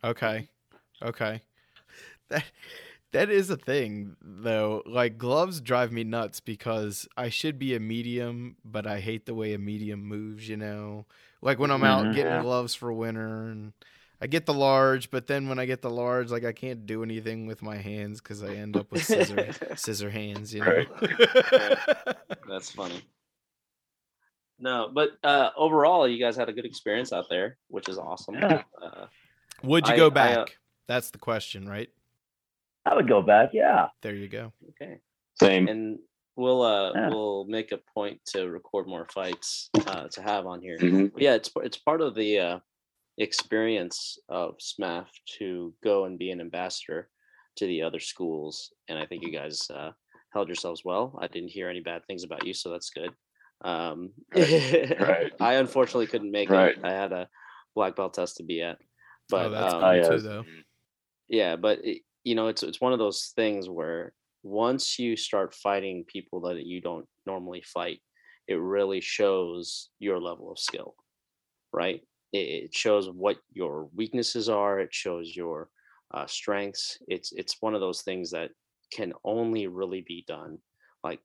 [0.04, 0.50] Okay.
[1.04, 1.42] Okay.
[2.30, 2.44] That
[3.12, 4.82] that is a thing though.
[4.86, 9.34] Like gloves drive me nuts because I should be a medium, but I hate the
[9.36, 11.06] way a medium moves, you know.
[11.42, 12.16] Like when I'm out Mhm.
[12.16, 12.42] getting Yeah.
[12.42, 13.74] gloves for winter and
[14.22, 17.04] I get the large, but then when I get the large, like I can't do
[17.04, 20.72] anything with my hands because I end up with scissor scissor hands, you know.
[20.72, 20.88] Right.
[22.50, 23.02] That's funny.
[24.58, 28.36] No, but uh, overall, you guys had a good experience out there, which is awesome.
[28.36, 28.64] Yeah.
[28.82, 29.08] Uh,
[29.64, 30.38] Would you I- go I, back?
[30.38, 30.46] uh,
[30.88, 31.90] That's the question, right?
[32.86, 33.88] I would go back, yeah.
[34.02, 34.52] There you go.
[34.70, 35.00] okay,
[35.42, 35.68] Same.
[35.68, 36.00] and
[36.36, 37.10] we'll uh, Yeah.
[37.10, 40.78] we'll make a point to record more fights uh, to have on here.
[40.78, 41.12] Mhm.
[41.18, 42.60] Yeah, it's it's part of the uh,
[43.18, 45.08] experience of SMAF
[45.40, 47.10] to go and be an ambassador
[47.58, 49.92] to the other schools, and I think you guys uh,
[50.34, 51.18] held yourselves well.
[51.22, 53.12] I didn't hear any bad things about you, so that's good.
[53.64, 55.32] Um, Right.
[55.40, 56.78] I unfortunately couldn't make Right.
[56.78, 56.84] it.
[56.84, 57.30] I had a
[57.74, 58.78] black belt test to be at,
[59.30, 60.10] but oh, that's um, cool Oh, yeah.
[60.10, 60.44] too, though.
[61.30, 65.56] yeah, but it, you know, it's it's one of those things where once you start
[65.56, 68.02] fighting people that you don't normally fight,
[68.48, 70.96] it really shows your level of skill,
[71.74, 72.02] right?
[72.34, 74.80] It, it shows what your weaknesses are.
[74.80, 75.70] It shows your
[76.14, 77.00] uh, strengths.
[77.08, 78.52] It's it's one of those things that
[78.94, 80.60] can only really be done
[81.04, 81.22] like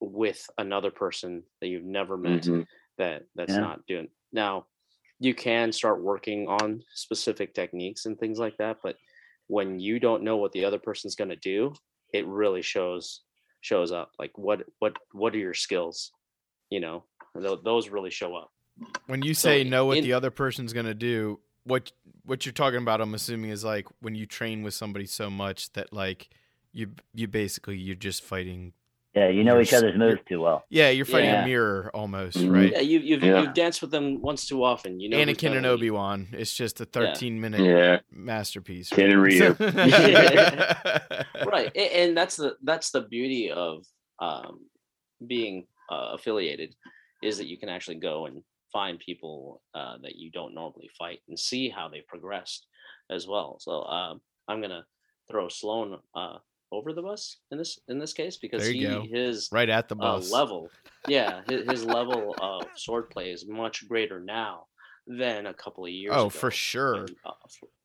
[0.00, 2.64] with another person that you've never met Mhm.
[2.98, 3.60] that that's Yeah.
[3.60, 4.66] not doing now
[5.20, 8.96] you can start working on specific techniques and things like that but
[9.48, 11.74] when you don't know what the other person's going to do
[12.14, 13.22] it really shows
[13.60, 16.12] shows up like what what what are your skills
[16.70, 18.50] you know Tho- those really show up
[19.06, 21.92] When you So say know what in- the other person's gonna do, what
[22.24, 25.72] what you're talking about, I'm assuming, is like when you train with somebody so much
[25.72, 26.28] that like
[26.72, 28.72] you you basically you're just fighting.
[29.18, 30.64] Yeah, you know You're each other's moves too well.
[30.70, 31.42] Yeah, you're fighting Yeah.
[31.42, 32.52] a mirror almost, Mhm.
[32.52, 32.70] right?
[32.72, 33.42] yeah you, you've Yeah.
[33.42, 35.66] you've danced with them once too often you know who's Anakin and.
[35.66, 36.28] Obi Wan.
[36.32, 37.98] It's just a 13 minute Yeah.
[38.12, 38.90] masterpiece.
[38.90, 39.56] Ken and Ryu.
[41.46, 43.84] right and that's the that's the beauty of
[44.20, 44.60] um,
[45.26, 46.74] being uh, affiliated
[47.22, 48.42] is that you can actually go and
[48.72, 52.66] find people uh, that you don't normally fight and see how they progressed
[53.10, 54.84] as well so um, i'm gonna
[55.30, 56.36] throw sloan uh,
[56.72, 59.04] over the bus in this in this case because he you go.
[59.10, 60.30] his Right at the uh, bus.
[60.30, 60.68] level
[61.08, 64.66] yeah his, his level of swordplay is much greater now
[65.06, 66.94] than a couple of years Oh, ago for sure.
[66.96, 67.32] and, uh,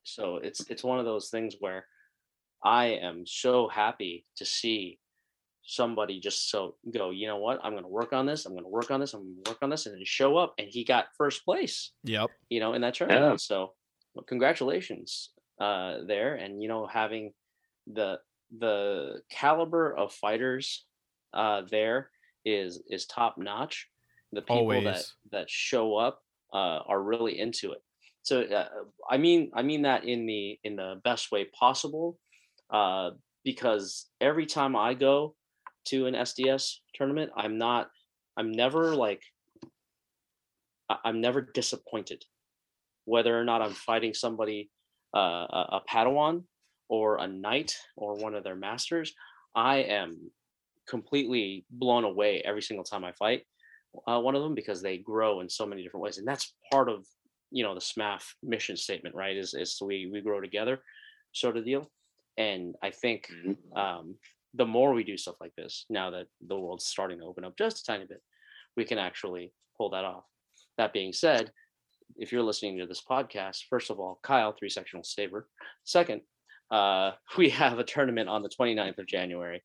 [0.04, 1.86] so it's it's one of those things where
[2.66, 5.00] I am so happy to see
[5.66, 7.60] somebody just so go, you know what?
[7.64, 8.46] I'm going to work on this.
[8.46, 9.14] I'm going to work on this.
[9.14, 11.92] I'm going to work on this, and then show up, and he got first place.
[12.04, 12.30] Yep.
[12.50, 13.32] You know, in that tournament.
[13.34, 13.36] Yeah.
[13.38, 13.74] So,
[14.14, 15.30] well, congratulations
[15.60, 17.32] uh, there, and you know, having
[17.88, 18.20] the
[18.60, 20.86] the caliber of fighters
[21.34, 22.10] uh, there
[22.46, 23.88] is is top notch.
[24.32, 25.14] The people that Always.
[25.32, 26.22] that show up
[26.54, 27.82] uh, are really into it.
[28.24, 28.68] So uh,
[29.10, 32.20] I mean I mean that in the in the best way possible,
[32.72, 33.12] uh,
[33.44, 35.36] because every time I go
[35.86, 37.90] to an SDS tournament, I'm not
[38.38, 39.22] I'm never like
[41.04, 42.24] I'm never disappointed,
[43.06, 44.70] whether or not I'm fighting somebody
[45.16, 46.44] uh, a, a Padawan
[46.98, 49.14] or a knight or one of their masters.
[49.56, 50.10] I am
[50.88, 53.42] completely blown away every single time I fight
[54.08, 56.90] uh, one of them because they grow in so many different ways, and that's part
[56.90, 57.06] of
[57.52, 59.38] you know the SMAF mission statement, right?
[59.38, 60.76] Is is we we grow together,
[61.32, 61.92] sort of deal.
[62.38, 63.58] And I think Mhm.
[63.78, 64.06] um,
[64.56, 67.56] the more we do stuff like this, now that the world's starting to open up
[67.58, 68.22] just a tiny bit,
[68.76, 70.26] we can actually pull that off.
[70.78, 71.52] That being said,
[72.18, 75.48] if you're listening to this podcast, first of all, Kyle, three sectional saber.
[75.84, 76.22] Second,
[76.72, 79.64] uh, we have a tournament on the 29th of January.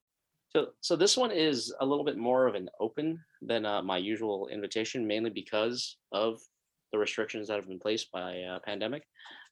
[0.50, 3.98] So, so this one is a little bit more of an open than uh, my
[3.98, 6.40] usual invitation, mainly because of
[6.90, 9.02] the restrictions that have been placed by uh, pandemic.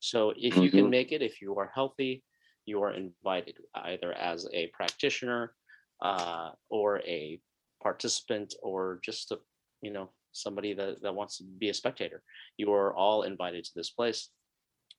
[0.00, 0.90] So, if you can Mhm.
[0.90, 2.24] make it, if you are healthy,
[2.64, 5.54] you are invited either as a practitioner
[6.02, 7.40] uh, or a
[7.82, 9.38] participant or just a
[9.82, 12.22] you know somebody that, that wants to be a spectator
[12.56, 14.30] you are all invited to this place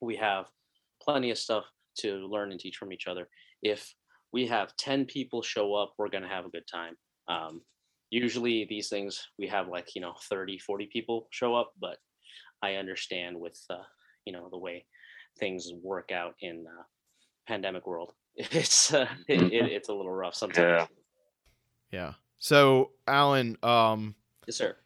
[0.00, 0.46] we have
[1.02, 1.64] plenty of stuff
[2.00, 3.28] to learn and teach from each other.
[3.62, 3.94] If
[4.32, 6.96] we have 10 people show up we're going to have a good time.
[7.28, 7.62] Um,
[8.10, 11.98] usually these things we have like you know 30 40 people show up but
[12.62, 13.82] i understand with uh,
[14.24, 14.86] you know the way
[15.38, 16.82] things work out in uh,
[17.46, 18.12] pandemic world.
[18.36, 20.88] It's uh, it, it, it's a little rough sometimes.
[21.92, 21.98] Yeah.
[21.98, 22.12] Yeah.
[22.38, 24.14] So, Alan, um,
[24.46, 24.76] yes sir.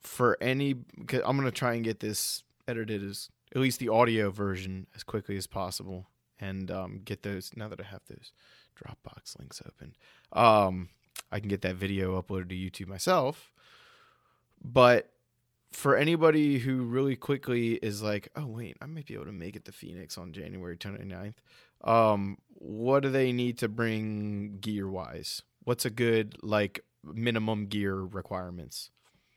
[0.00, 0.74] for any,
[1.06, 5.02] 'cause I'm gonna try and get this edited as at least the audio version as
[5.02, 6.06] quickly as possible,
[6.40, 8.32] and um, get those now that I have those
[8.76, 9.94] Dropbox links open.
[10.32, 10.90] Um,
[11.32, 13.52] I can get that video uploaded to YouTube myself.
[14.62, 15.10] But
[15.72, 19.56] for anybody who really quickly is like, oh wait, I might be able to make
[19.56, 21.34] it to Phoenix on January 29th.
[21.84, 25.42] Um, what do they need to bring gear wise?
[25.64, 28.90] What's a good like minimum gear requirements?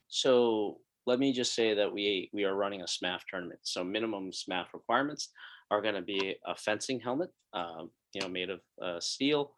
[0.07, 3.59] So let me just say that we we are running a SMAF tournament.
[3.63, 5.29] So minimum SMAF requirements
[5.71, 9.51] are going to be a fencing helmet, um, you know, made of uh, steel,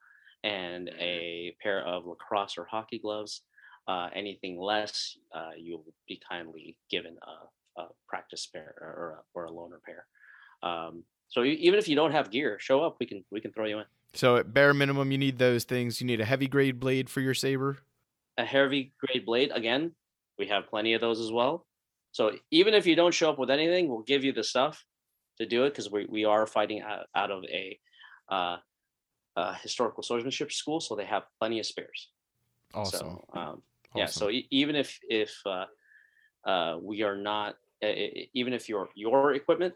[0.44, 3.42] and a pair of lacrosse or hockey gloves.
[3.88, 7.18] Uh, anything less, uh, you'll be kindly given
[7.78, 10.06] a, a practice pair or a, or a loaner pair.
[10.64, 12.98] Um, so even if you don't have gear, show up.
[13.00, 13.86] We can we can throw you in.
[14.14, 16.02] So at bare minimum, you need those things.
[16.02, 17.80] You need a heavy grade blade for your saber.
[18.38, 19.92] a heavy grade blade again
[20.40, 21.66] we have plenty of those as well
[22.12, 24.86] so even if you don't show up with anything we'll give you the stuff
[25.42, 27.80] to do it because we, we are fighting out, out of a
[28.30, 28.58] uh,
[29.36, 32.12] uh, historical swordsmanship school so they have plenty of spares
[32.74, 33.20] Awesome.
[33.34, 33.64] so um,
[33.96, 35.66] yeah so e- even if if uh,
[36.46, 37.56] uh, we are not
[38.34, 39.74] even if your your equipment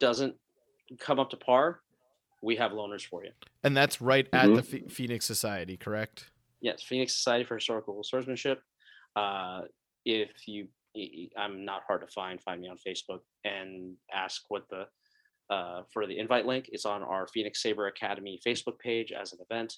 [0.00, 0.34] doesn't
[0.98, 1.80] come up to par
[2.42, 3.32] we have loaners for you
[3.64, 4.56] and that's right at Mhm.
[4.56, 6.30] the Phe- Phoenix Society, correct?
[6.60, 8.62] yes phoenix society for historical swordsmanship
[9.16, 9.62] uh,
[10.04, 10.68] if you
[11.36, 14.86] I'm not hard to find find me on facebook and ask what the
[15.52, 19.38] uh, for the invite link it's on our phoenix saber academy facebook page as an
[19.46, 19.70] event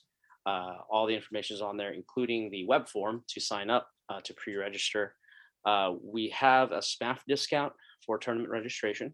[0.50, 4.20] uh, all the information is on there including the web form to sign up uh,
[4.26, 5.04] to pre-register
[5.70, 7.72] uh, we have a SMAF discount
[8.04, 9.08] for tournament registration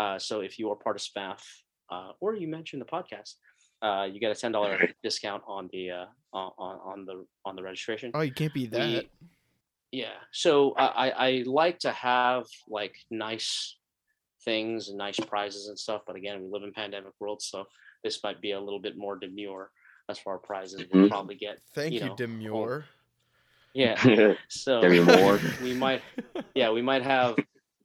[0.00, 1.40] uh, so if you are part of SMAF
[1.94, 3.34] uh, or you mentioned the podcast
[3.82, 7.62] uh, you get a ten dollar discount on the uh, on on the on the
[7.62, 8.10] registration.
[8.14, 8.80] Oh, you can't be that.
[8.80, 9.10] We-
[9.92, 10.18] yeah.
[10.32, 13.76] So I, I I like to have like nice
[14.50, 17.66] things and nice prizes and stuff, but again, we live in pandemic world, so
[18.02, 19.70] this might be a little bit more demure
[20.08, 20.84] as far as prizes.
[20.90, 21.10] We'll Mhm.
[21.10, 22.86] probably get Thank you, you know, Demure.
[23.74, 23.96] yeah.
[24.48, 25.00] So Demi
[25.60, 26.02] we might
[26.54, 27.36] yeah we might have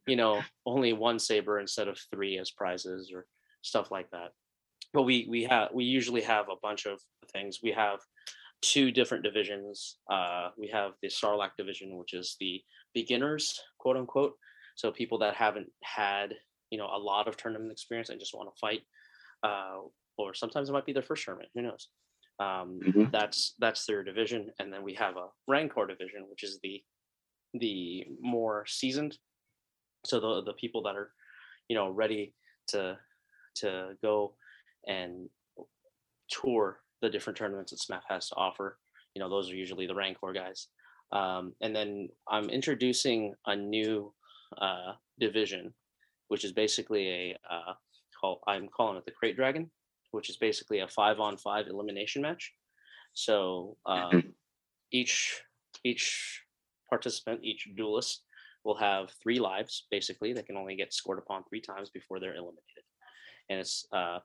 [0.06, 3.26] you know only one saber instead of three as prizes or
[3.62, 4.32] stuff like that
[4.92, 7.00] but we we have we usually have a bunch of
[7.32, 8.00] things we have
[8.62, 12.60] two different divisions uh we have the sarlacc division which is the
[12.94, 14.34] beginners quote unquote
[14.74, 16.34] so people that haven't had
[16.72, 18.82] you know a lot of tournament experience and just want to fight
[19.44, 19.78] uh
[20.18, 21.88] or sometimes it might be their first tournament who knows?
[22.40, 23.12] Um Mhm.
[23.12, 26.82] that's that's their division and then we have a rancor division which is the
[27.64, 29.18] the more seasoned.
[30.06, 31.12] So the the people that are
[31.68, 32.34] you know ready
[32.72, 32.98] to
[33.56, 34.36] to go
[34.88, 35.28] and
[36.30, 38.78] tour the different tournaments that smaf has to offer
[39.14, 40.68] you know those are usually the rancor guys.
[41.12, 44.14] Um, and then i'm introducing a new
[44.66, 45.74] uh, division
[46.28, 47.72] which is basically a uh,
[48.20, 49.70] call i'm calling it the krayt dragon
[50.12, 52.52] which is basically a five on five elimination match.
[53.14, 54.34] So um,
[54.92, 55.42] each
[55.84, 56.42] each
[56.88, 58.22] participant each duelist
[58.64, 60.32] will have three lives basically.
[60.32, 62.84] They can only get scored upon three times before they're eliminated.
[63.50, 64.18] And it's uh,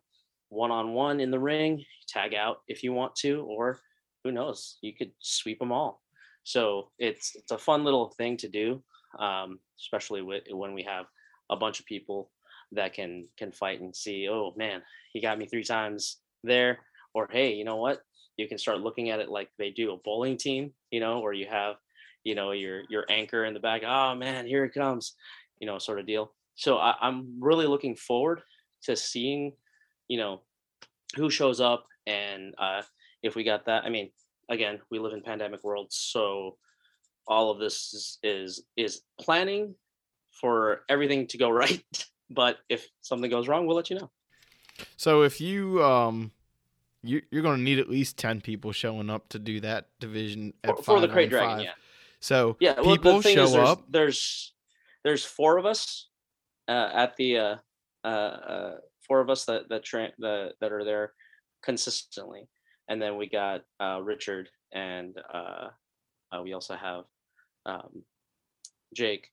[0.50, 3.80] one-on-one in the ring tag out if you want to or
[4.24, 6.02] who knows you could sweep them all.
[6.44, 8.84] So it's it's a fun little thing to do
[9.20, 11.06] um, especially with, when we have
[11.50, 12.30] a bunch of people
[12.72, 14.82] that can can fight and see oh man
[15.14, 16.80] he got me three times there
[17.14, 18.02] or hey you know what
[18.36, 21.34] you can start looking at it like they do a bowling team you know where
[21.34, 21.78] you have
[22.28, 23.84] you know your your anchor in the back.
[23.86, 25.16] Oh man, here it comes,
[25.60, 26.34] you know, sort of deal.
[26.56, 28.42] So I, I'm really looking forward
[28.84, 29.54] to seeing,
[30.10, 30.42] you know,
[31.16, 32.82] who shows up and uh,
[33.24, 33.86] if we got that.
[33.86, 34.10] I mean,
[34.50, 36.58] again, we live in pandemic world, so
[37.28, 39.74] all of this is is, is planning
[40.40, 41.84] for everything to go right.
[42.30, 44.10] But if something goes wrong, we'll let you know.
[44.96, 46.32] So if you um
[47.04, 50.54] you you're going to need at least 10 people showing up to do that division
[50.66, 51.72] For, for the krayt dragon, yeah.
[52.20, 53.84] So Yeah, well, people the thing show is, there's, up.
[53.90, 54.54] there's
[55.04, 56.10] there's four of us
[56.68, 57.56] uh, at the uh,
[58.04, 58.76] uh, uh,
[59.08, 61.14] four of us that that tra- that that are there
[61.64, 62.50] consistently,
[62.90, 65.68] and then we got uh, Richard and uh,
[66.32, 67.04] uh, we also have
[67.66, 68.04] um,
[68.96, 69.30] Jake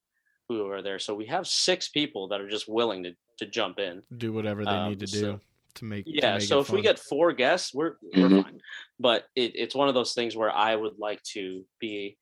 [0.49, 0.99] who are there.
[0.99, 4.03] So we have six people that are just willing to to jump in.
[4.19, 5.41] do whatever they Um, need to do
[5.75, 6.35] to make to Yeah.
[6.35, 8.43] make So it if we get four guests, we're we're Mhm.
[8.45, 8.61] fine.
[9.01, 12.17] But it, it's one of those things where I would like to be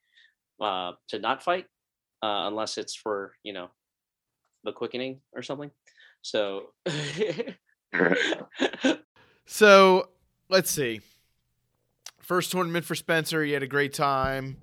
[0.60, 1.66] uh, to not fight
[2.22, 3.70] uh, unless it's for you know
[4.64, 5.70] the quickening or something.
[6.22, 6.72] So
[9.46, 10.08] So
[10.48, 11.00] let's see.
[12.20, 13.42] First tournament for Spencer.
[13.44, 14.56] He had a great time.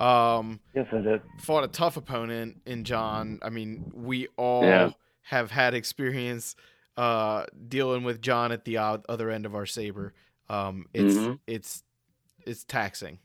[0.00, 1.22] Um, Yes, I did.
[1.38, 3.38] fought a tough opponent in John.
[3.42, 4.90] I mean, we all Yeah.
[5.22, 6.56] have had experience
[6.96, 10.12] uh, dealing with John at the other end of our saber.
[10.50, 11.38] Um, it's Mhm.
[11.46, 11.82] it's
[12.44, 13.18] it's taxing.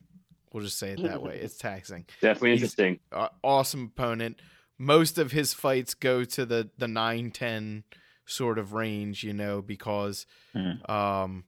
[0.54, 1.38] We'll just say it that way.
[1.40, 2.06] It's taxing.
[2.22, 3.00] Definitely He's- interesting.
[3.44, 4.40] awesome opponent.
[4.78, 7.84] Most of his fights go to the the 9-10
[8.26, 10.90] sort of range, you know, because Mhm.
[10.90, 11.44] um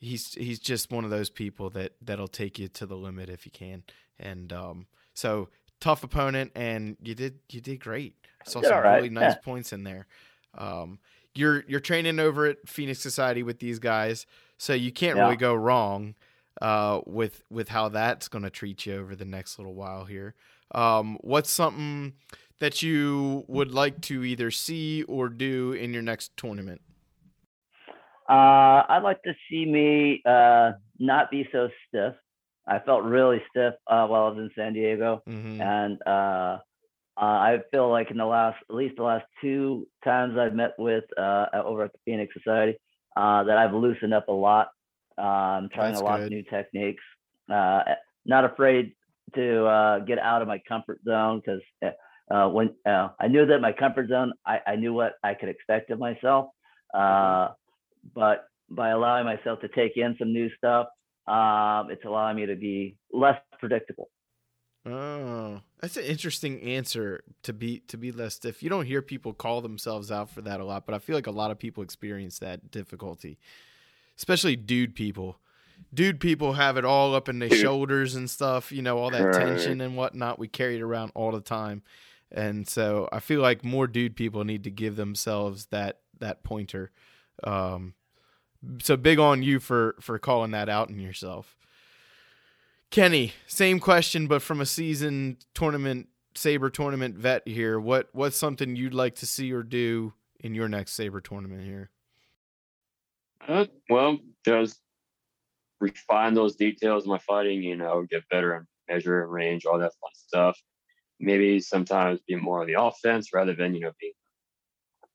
[0.00, 3.44] he's he's just one of those people that that'll take you to the limit if
[3.46, 3.84] you can.
[4.20, 5.48] And um so
[5.80, 8.14] tough opponent and you did you did great.
[8.40, 9.38] I saw Did some right, really nice yeah.
[9.44, 10.06] points in there.
[10.56, 10.98] Um
[11.34, 14.26] you're you're training over at Phoenix Society with these guys,
[14.58, 15.24] so you can't Yeah.
[15.24, 16.14] really go wrong
[16.60, 20.34] uh, with with how that's going to treat you over the next little while here.
[20.74, 22.14] Um, what's something
[22.58, 26.80] that you would like to either see or do in your next tournament?
[28.28, 32.14] Uh, I'd like to see me uh, not be so stiff.
[32.68, 35.60] I felt really stiff uh, while I was in San Diego, Mm-hmm.
[35.60, 36.58] and uh,
[37.20, 40.74] uh, I feel like in the last, at least the last two times I've met
[40.78, 42.78] with uh, over at the Phoenix Society,
[43.16, 44.68] uh, that I've loosened up a lot.
[45.16, 46.26] Um, trying That's a lot good.
[46.26, 47.02] of new techniques.
[47.52, 47.80] Uh,
[48.24, 48.92] not afraid
[49.34, 51.60] to uh, get out of my comfort zone because
[52.30, 55.48] uh, when uh, I knew that my comfort zone, I, I knew what I could
[55.48, 56.50] expect of myself.
[56.94, 57.48] Uh,
[58.14, 60.86] but by allowing myself to take in some new stuff,
[61.28, 64.10] um, it's allowing me to be less predictable.
[64.86, 68.62] Oh, that's an interesting answer to be to be less stiff.
[68.62, 71.26] You don't hear people call themselves out for that a lot, but I feel like
[71.26, 73.38] a lot of people experience that difficulty,
[74.16, 75.38] especially dude people.
[75.94, 78.72] Dude people have it all up in their shoulders and stuff.
[78.72, 79.32] You know, all that Right.
[79.32, 80.38] tension and whatnot.
[80.38, 81.82] We carry it around all the time,
[82.32, 86.92] and so I feel like more dude people need to give themselves that that pointer.
[87.44, 87.94] Um,
[88.80, 91.56] so big on you for for calling that out in yourself.
[92.90, 97.78] Kenny, same question, but from a seasoned tournament saber tournament vet here.
[97.78, 101.90] What what's something you'd like to see or do in your next saber tournament here?
[103.46, 104.80] Uh, well, just
[105.80, 109.78] refine those details of my fighting, you know, get better and measure and range, all
[109.78, 110.58] that fun stuff.
[111.20, 114.12] Maybe sometimes be more on the offense rather than, you know, being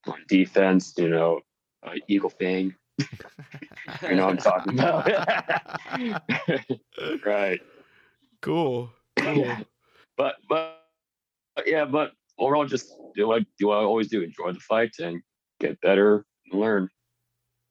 [0.08, 1.42] on defense, you know,
[1.86, 2.76] uh, Eagle Fang.
[4.02, 5.08] You know what I'm talking about.
[7.26, 7.60] right.
[8.42, 8.90] Cool.
[9.18, 9.58] Cool.
[10.18, 10.84] But, but,
[11.56, 15.00] but yeah, but overall, just do what, do what I always do enjoy the fights
[15.00, 15.22] and
[15.60, 16.90] get better and learn.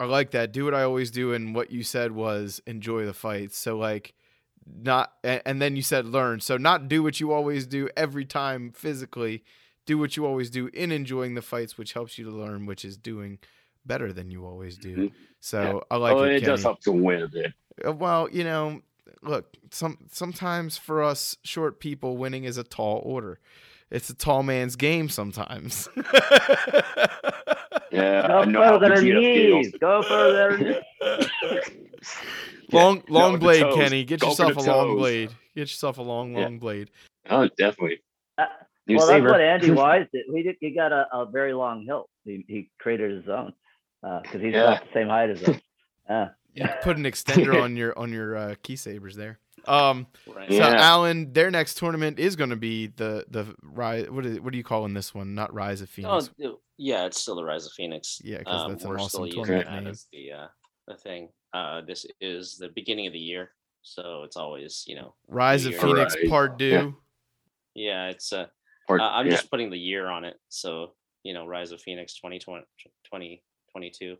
[0.03, 0.53] I like that.
[0.53, 3.57] Do what I always do, and what you said was enjoy the fights.
[3.57, 4.15] So like,
[4.67, 6.41] not and then you said learn.
[6.41, 9.45] So not do what you always do every time physically.
[9.87, 12.85] Do what you always do in enjoying the fights, which helps you to learn, which
[12.85, 13.39] is doing
[13.87, 14.97] better than you always do.
[14.97, 15.13] Mhm.
[15.41, 16.37] So I like oh, it.
[16.37, 17.53] it does help to win a bit.
[17.87, 18.81] Uh, Well, you know,
[19.23, 23.39] look, some sometimes for us short people, winning is a tall order.
[23.91, 25.89] It's a tall man's game sometimes.
[27.91, 29.67] Yeah, Go I know how further Vegeta feels.
[29.67, 29.75] knees.
[29.79, 30.83] Go further.
[32.73, 33.75] long no, long the blade, toes.
[33.75, 34.05] Kenny.
[34.05, 35.29] Get Go yourself a the long blade.
[35.55, 36.45] Get yourself a long, Yeah.
[36.45, 36.91] long blade.
[37.29, 38.01] Oh, definitely.
[38.39, 38.47] Uh,
[38.87, 39.29] New well, saber.
[39.29, 40.25] that's what Andy Wise did.
[40.35, 40.57] He did.
[40.61, 42.09] He got a, a very long hilt.
[42.25, 43.53] He, he created his own
[44.03, 44.65] because he's Yeah.
[44.73, 45.57] about the same height as us.
[46.09, 46.29] Yeah.
[46.55, 49.39] You put an extender on your on your uh, Ki Sabers there.
[49.67, 50.49] Um, Right.
[50.51, 50.75] so Yeah.
[50.77, 54.11] Alan, their next tournament is going to be the the rise.
[54.11, 55.35] What is what are you calling this one?
[55.35, 56.29] Not Rise of Phoenix.
[56.45, 58.21] Oh, yeah, it's still the Rise of Phoenix.
[58.23, 59.87] Yeah, 'cause Um, that's an we're awesome still using tournament that name.
[59.91, 60.47] as the uh,
[60.89, 61.29] the thing.
[61.55, 65.73] Uh, this is the beginning of the year, so it's always you know Rise of
[65.73, 65.81] Year.
[65.81, 66.29] Phoenix Right.
[66.29, 66.67] Part Two.
[66.67, 66.91] Yeah.
[67.75, 68.49] Yeah, it's uh,
[68.89, 69.33] Or- uh I'm yeah.
[69.37, 70.39] just putting the year on it.
[70.51, 70.93] So,
[71.23, 73.43] you know, Rise of Phoenix 2020
[73.77, 74.17] 2022.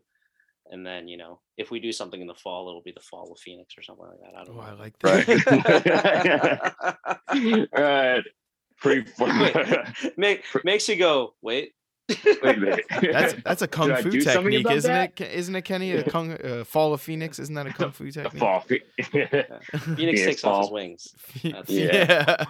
[0.71, 3.31] And then, you know, if we do something in the fall, it'll be the fall
[3.31, 4.33] of Phoenix or something like that.
[4.39, 5.27] I don't Oh, I like that.
[7.33, 7.67] Right.
[7.77, 8.23] right.
[8.77, 10.17] Pretty Wait.
[10.17, 11.73] Make, makes you go, wait.
[12.09, 12.85] Wait a minute.
[13.01, 15.21] That's that's a kung Did fu technique, isn't that?
[15.21, 15.31] it?
[15.31, 15.93] Isn't it, Kenny?
[15.93, 17.39] A kung uh, fall of Phoenix?
[17.39, 18.39] Isn't that a kung fu technique?
[18.41, 18.59] fall.
[18.61, 18.85] Phoenix
[19.95, 21.07] Phoenix takes off his wings.
[21.43, 22.45] That's- yeah.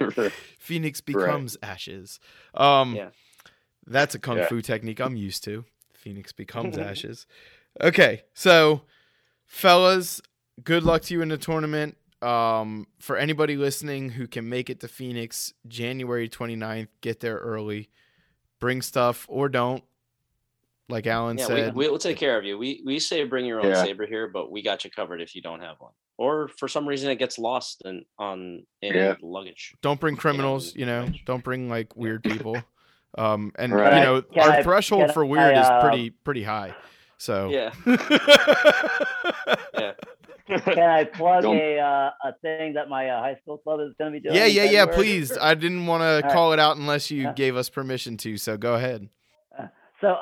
[0.00, 0.28] Yeah.
[0.58, 2.18] Phoenix becomes ashes.
[2.54, 3.10] Um, Yeah.
[3.86, 4.46] that's a kung Yeah.
[4.48, 5.64] fu technique I'm used to.
[6.02, 7.26] Phoenix becomes ashes.
[7.80, 8.82] Okay, so
[9.46, 10.20] fellas,
[10.62, 11.96] good luck to you in the tournament.
[12.20, 17.88] Um, for anybody listening who can make it to Phoenix January 29th, get there early.
[18.60, 19.82] Bring stuff or don't.
[20.88, 22.58] Like Alan Yeah, said, we'll take care of you.
[22.58, 23.82] We we say bring your own Yeah.
[23.82, 26.86] saber here, but we got you covered if you don't have one, or for some
[26.86, 29.14] reason it gets lost in on in Yeah.
[29.22, 29.74] luggage.
[29.80, 30.72] don't bring criminals.
[30.72, 32.62] and You know, don't bring like weird people.
[33.18, 33.98] Um, and Right.
[33.98, 36.74] you know, Can our I- threshold can for I, weird is uh, pretty pretty high.
[37.18, 37.70] So Yeah,
[40.64, 43.94] Can I plug Don't- a uh, a thing that my uh, high school club is
[43.98, 44.34] going to be doing?
[44.36, 44.86] yeah, in yeah, yeah.
[44.86, 46.32] Please, I didn't want to right.
[46.34, 47.32] call it out unless you Yeah.
[47.32, 48.36] gave us permission to.
[48.36, 49.08] So go ahead.
[50.00, 50.16] So uh,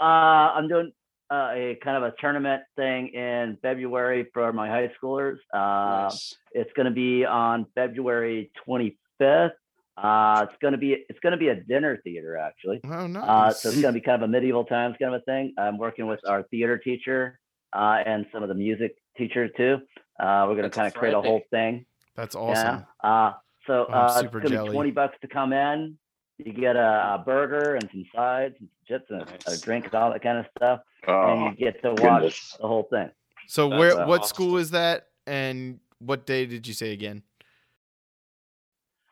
[0.54, 0.92] I'm doing
[1.32, 5.36] uh, a kind of a tournament thing in February for my high schoolers.
[5.54, 6.34] Uh, nice.
[6.52, 9.52] It's going to be on February 25th.
[9.96, 12.80] Uh, it's going to be it's going to be a dinner theater actually.
[12.84, 13.20] Oh no.
[13.20, 15.52] Uh, so it's going to be kind of a medieval times kind of a thing.
[15.58, 17.38] I'm working with our theater teacher
[17.72, 19.78] uh, and some of the music teachers too.
[20.18, 21.84] Uh, we're going to That's kind of create a whole thing.
[22.16, 22.84] That's awesome.
[23.04, 23.10] Yeah.
[23.10, 23.32] Uh,
[23.66, 24.68] so I'm uh, it's gonna jelly.
[24.70, 25.96] be twenty bucks to come in.
[26.38, 29.84] You get a, a burger and some sides and some chips and a- a, drink
[29.84, 32.56] and all that kind of stuff, and Oh, you get to watch goodness.
[32.58, 33.10] the whole thing.
[33.46, 34.28] So That's, where what awesome.
[34.28, 37.22] school is that and what day did you say again?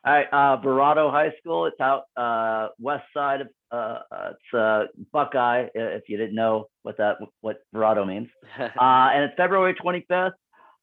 [0.05, 1.65] All right, uh, Verrado High School.
[1.65, 5.67] It's out uh, west side of uh, uh, it's uh, Buckeye.
[5.75, 8.29] If you didn't know what that what Verrado means,
[8.59, 10.33] uh, and it's February twenty fifth.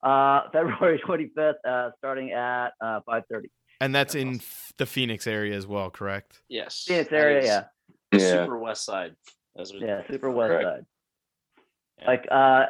[0.03, 3.49] Uh, February twenty fifth, uh, starting at uh, five thirty.
[3.81, 6.41] And that's That's in f- the Phoenix area as well, correct?
[6.49, 7.65] yes, Phoenix that area, is yeah,
[8.13, 8.19] Yeah.
[8.45, 9.17] Super West Side.
[9.75, 10.63] Yeah, super west Right.
[10.65, 10.87] side.
[12.01, 12.07] Yeah.
[12.07, 12.67] Like uh,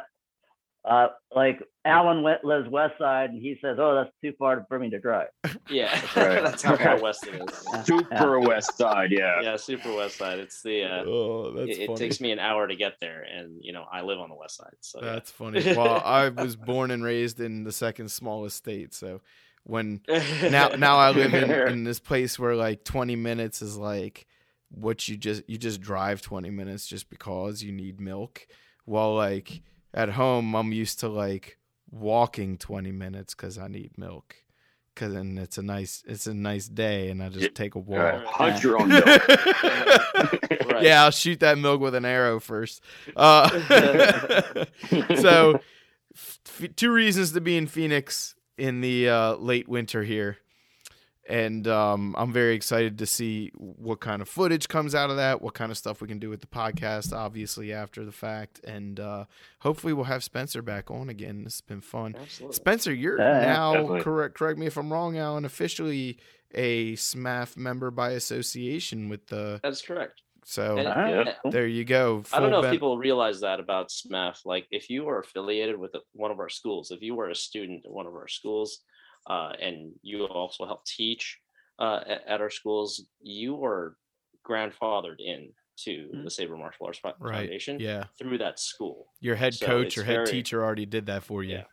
[0.85, 4.77] uh, like Alan went, lives west side, and he says, "Oh, that's too far for
[4.77, 5.27] me to drive."
[5.69, 6.41] Yeah, Right.
[6.43, 7.65] that's how far west it is.
[7.73, 7.83] Yeah.
[7.83, 9.41] Super West Side, yeah.
[9.41, 10.39] Yeah, Super West Side.
[10.39, 13.59] It's the uh, oh, that's it, it takes me an hour to get there, and
[13.61, 14.75] you know I live on the west side.
[14.81, 15.11] So yeah.
[15.13, 15.61] That's funny.
[15.75, 19.21] Well, I was born and raised in the second smallest state, so
[19.63, 20.01] when
[20.43, 24.25] now now I live in, in this place where like 20 minutes is like
[24.69, 28.47] what you just you just drive 20 minutes just because you need milk.
[28.85, 29.61] While like
[29.93, 31.57] at home I'm used to like
[31.91, 34.35] walking 20 minutes cuz I need milk.
[34.95, 37.83] Cuz and it's a nice it's a nice day and I just take a All
[37.83, 37.99] walk.
[37.99, 39.05] right, Hunt your own milk.
[39.05, 40.83] Right.
[40.83, 42.81] Yeah, I'll shoot that milk with an arrow first.
[43.15, 43.47] Uh,
[45.21, 45.59] so,
[46.15, 46.39] f-
[46.75, 50.37] two reasons to be in Phoenix in the uh, late winter here,
[51.27, 55.41] and um, I'm very excited to see what kind of footage comes out of that,
[55.41, 58.99] what kind of stuff we can do with the podcast, obviously after the fact, and
[58.99, 59.25] uh,
[59.59, 61.43] hopefully we'll have Spencer back on again.
[61.43, 62.15] This has been fun.
[62.19, 62.55] Absolutely.
[62.55, 64.01] Spencer, you're Yeah, yeah, now definitely.
[64.01, 64.35] correct.
[64.35, 65.45] Correct me if I'm wrong, Alan.
[65.45, 66.17] Officially
[66.55, 70.21] a SMAF member by association with the That's correct.
[70.45, 70.77] so.
[70.77, 71.51] And- All right, Yeah.
[71.51, 72.23] There you go.
[72.31, 74.45] I don't Full know if people realize that about SMAF.
[74.45, 77.83] Like, if you are affiliated with one of our schools, if you were a student
[77.85, 78.79] at one of our schools,
[79.27, 81.39] uh, and you also help teach
[81.79, 83.97] uh, at, at our schools, you are
[84.47, 85.53] grandfathered in
[85.83, 86.23] to Mhm.
[86.23, 87.41] the Saber Martial Arts Fo- Right.
[87.47, 88.05] Foundation Yeah.
[88.17, 89.13] through that school.
[89.19, 91.57] Your head So coach it's or head very- teacher already did that for you.
[91.57, 91.65] Yeah.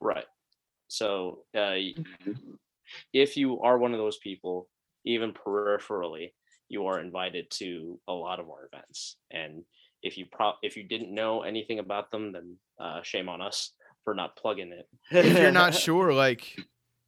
[0.00, 0.24] Right.
[0.88, 1.76] So, uh,
[3.12, 4.68] if you are one of those people,
[5.04, 6.32] even peripherally,
[6.68, 9.16] you are invited to a lot of our events.
[9.30, 9.64] And
[10.02, 13.74] if you pro- if you didn't know anything about them, then uh, shame on us
[14.04, 14.88] for not plugging it.
[15.10, 16.56] if you're not sure, like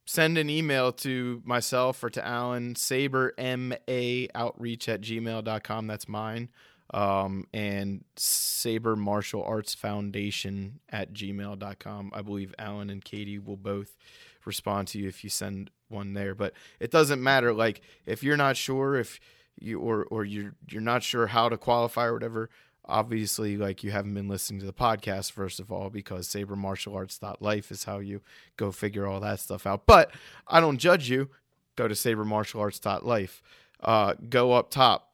[0.05, 5.87] send an email to myself or to Alan, saber ma outreach at gmail.com.
[5.87, 6.49] That's mine.
[6.93, 12.11] Um, and saber martial arts foundation at gmail.com.
[12.13, 13.97] I believe Alan and Katie will both
[14.45, 16.35] respond to you if you send one there.
[16.35, 17.53] But it doesn't matter.
[17.53, 19.19] Like if you're not sure if
[19.59, 22.49] you or or you're you're not sure how to qualify or whatever,
[22.85, 26.93] obviously like you haven't been listening to the podcast first of all because saber martial
[26.95, 28.21] arts life is how you
[28.57, 29.85] go figure all that stuff out.
[29.85, 30.11] But
[30.47, 31.29] i don't judge you.
[31.75, 33.41] Go to sabermartialarts.life
[33.83, 35.13] uh, go up top.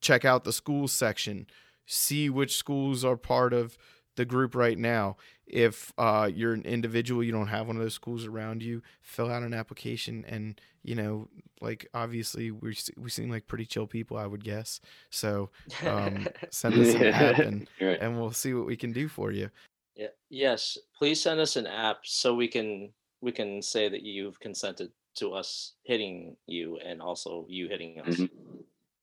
[0.00, 1.46] Check out the schools section.
[1.86, 3.76] See which schools are part of
[4.16, 5.16] the group right now.
[5.50, 9.30] If uh, you're an individual, you don't have one of those schools around you, fill
[9.30, 11.28] out an application, and you know,
[11.60, 14.80] like obviously we we seem like pretty chill people, I would guess.
[15.10, 15.50] So
[15.86, 17.98] um, send us an app, and Right.
[18.00, 19.50] and we'll see what we can do for you.
[19.96, 20.08] Yeah.
[20.30, 20.76] Yes.
[20.96, 25.32] Please send us an app so we can we can say that you've consented to
[25.32, 28.16] us hitting you and also you hitting us.
[28.16, 28.28] Mhm.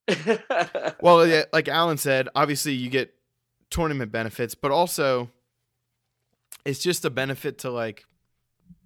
[1.01, 3.13] Well, yeah, like Alan said, obviously you get
[3.69, 5.29] tournament benefits, but also
[6.65, 8.05] it's just a benefit to like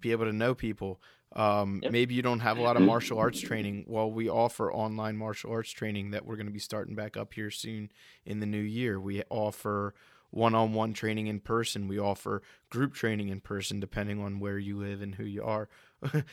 [0.00, 1.00] be able to know people.
[1.34, 1.92] Um, Yep.
[1.92, 3.84] Maybe you don't have a lot of martial arts training.
[3.86, 7.34] Well, we offer online martial arts training that we're going to be starting back up
[7.34, 7.90] here soon
[8.24, 9.00] in the new year.
[9.00, 9.94] We offer
[10.30, 11.88] one-on-one training in person.
[11.88, 15.68] We offer group training in person, depending on where you live and who you are.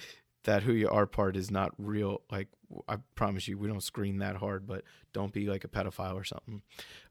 [0.47, 2.21] that who you are part is not real.
[2.31, 2.47] Like
[2.87, 4.83] I promise you, we don't screen that hard, but
[5.13, 6.61] don't be like a pedophile or something.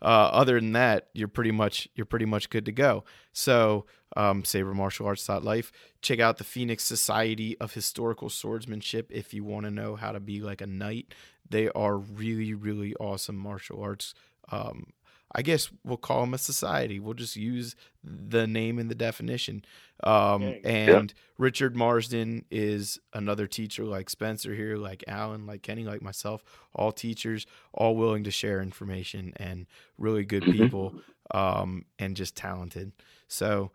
[0.01, 3.05] Uh, other than that, you're pretty much you're pretty much good to go.
[3.32, 3.84] So,
[4.16, 5.70] um, sabermartialarts.life.
[6.01, 10.20] Check out the Phoenix Society of Historical Swordsmanship if you want to know how to
[10.20, 11.14] be like a knight.
[11.49, 14.14] They are really really awesome martial arts.
[14.51, 14.93] Um,
[15.39, 16.99] I guess we'll call them a society.
[16.99, 19.64] We'll just use the name and the definition.
[20.03, 20.68] Um, There you go.
[20.70, 26.43] and Richard Marsden is another teacher like Spencer here, like Alan, like Kenny, like myself,
[26.74, 29.66] all teachers, all willing to share information and
[29.99, 30.53] really good Mhm.
[30.53, 30.95] people
[31.32, 32.93] um, and just talented.
[33.28, 33.72] So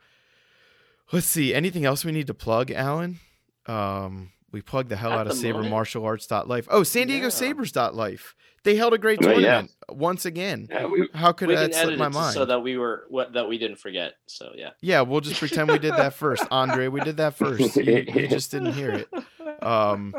[1.12, 1.54] let's see.
[1.54, 3.20] Anything else we need to plug, Alan?
[3.68, 6.68] Um, we plugged the hell At out of the Saber moment- Martial Arts.life.
[6.70, 7.30] Oh, San Diego Yeah.
[7.30, 8.36] Sabers.life.
[8.64, 9.34] They held a great Oh, yeah.
[9.34, 10.68] tournament once again.
[10.70, 12.34] Yeah, we, How could that slip my mind?
[12.36, 14.14] so that we were what that we didn't forget.
[14.28, 14.72] So yeah.
[14.82, 16.88] Yeah, we'll just pretend we did that first, Andre.
[16.88, 17.76] We did that first.
[17.76, 19.64] You, you just didn't hear it.
[19.64, 20.14] Um,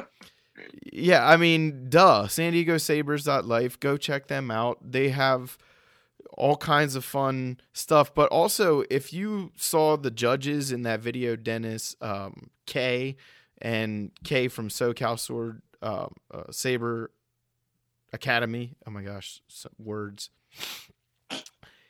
[0.93, 2.27] yeah, I mean, duh.
[2.29, 3.79] San Diego Sabers.life.
[3.81, 4.79] Go check them out.
[4.93, 5.57] They have
[6.35, 8.15] all kinds of fun stuff.
[8.15, 13.17] But also, if you saw the judges in that video, Dennis, um, K,
[13.63, 17.11] and K from SoCal Sword uh, uh, Saber
[18.13, 18.75] Academy.
[18.87, 19.41] Oh my gosh,
[19.79, 20.29] words.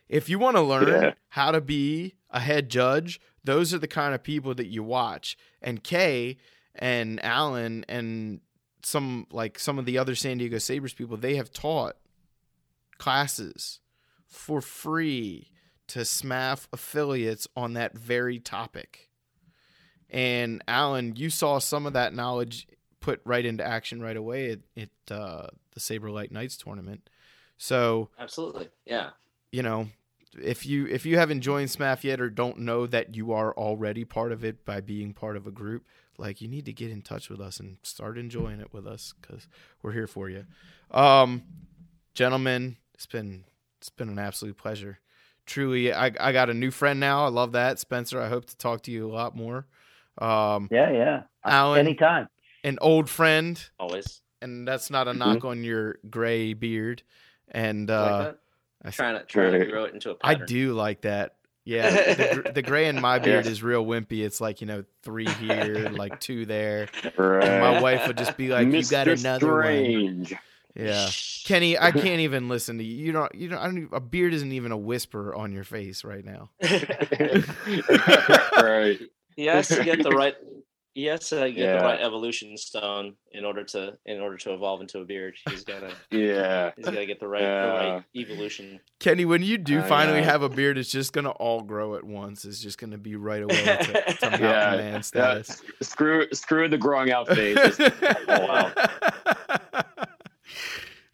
[0.07, 1.13] If you want to learn Yeah.
[1.29, 5.35] how to be a head judge, those are the kind of people that you watch.
[5.61, 6.37] And Kay
[6.75, 8.41] and Alan and
[8.83, 11.95] some like some of the other San Diego Sabers people, they have taught
[12.97, 13.79] classes
[14.27, 15.49] for free
[15.87, 19.09] to SMAF affiliates on that very topic.
[20.13, 22.67] And Alan, you saw some of that knowledge
[22.99, 27.09] put right into action right away at, at uh, the Saber Light Knights tournament.
[27.57, 28.69] So Absolutely.
[28.85, 29.09] Yeah.
[29.51, 29.89] you know,
[30.41, 34.03] if you if you haven't joined SMAF yet or don't know that you are already
[34.03, 35.85] part of it by being part of a group,
[36.17, 39.13] like you need to get in touch with us and start enjoying it with us
[39.19, 39.47] because
[39.81, 40.45] we're here for you.
[40.91, 41.43] Um,
[42.13, 43.45] gentlemen, it's been
[43.79, 44.99] it's been an absolute pleasure.
[45.45, 47.25] Truly, I I got a new friend now.
[47.25, 48.21] I love that, Spencer.
[48.21, 49.67] I hope to talk to you a lot more.
[50.17, 51.23] Um, Yeah, yeah.
[51.45, 52.27] Alan, Anytime.
[52.63, 54.21] an old friend, Always.
[54.41, 55.17] and that's not a Mhm.
[55.17, 57.03] knock on your gray beard.
[57.49, 58.37] And You like uh, that?
[58.83, 60.43] I s- trying to trying to grow it into a I pattern.
[60.43, 61.35] I do like that.
[61.65, 61.89] Yeah,
[62.43, 64.23] the, the gray in my beard is real wimpy.
[64.25, 66.87] It's like you know three here, like two there.
[67.17, 67.43] right.
[67.43, 69.19] And my wife would just be like, "You got Mr.
[69.19, 70.35] another one." Strange.
[70.75, 71.07] Yeah,
[71.45, 73.05] Kenny, I can't even listen to you.
[73.05, 73.33] You don't.
[73.35, 73.59] You don't.
[73.59, 73.77] I don't.
[73.77, 76.49] Even, a beard isn't even a whisper on your face right now.
[78.61, 78.99] right.
[79.35, 80.35] he has to get the right.
[80.95, 81.77] He has to get Yeah.
[81.79, 85.33] the right evolution stone in order to in order to evolve into a beard.
[85.49, 86.71] He's gotta Yeah.
[86.75, 88.79] he's gotta get the right the right evolution.
[88.99, 90.25] Kenny, when you do I finally know.
[90.27, 92.45] have a beard, it's just gonna all grow at once.
[92.45, 94.75] It's just gonna be right away to, to mountain Yeah.
[94.77, 95.49] man status.
[95.49, 97.79] s- screw screw the growing out phase.
[98.27, 98.71] Wow.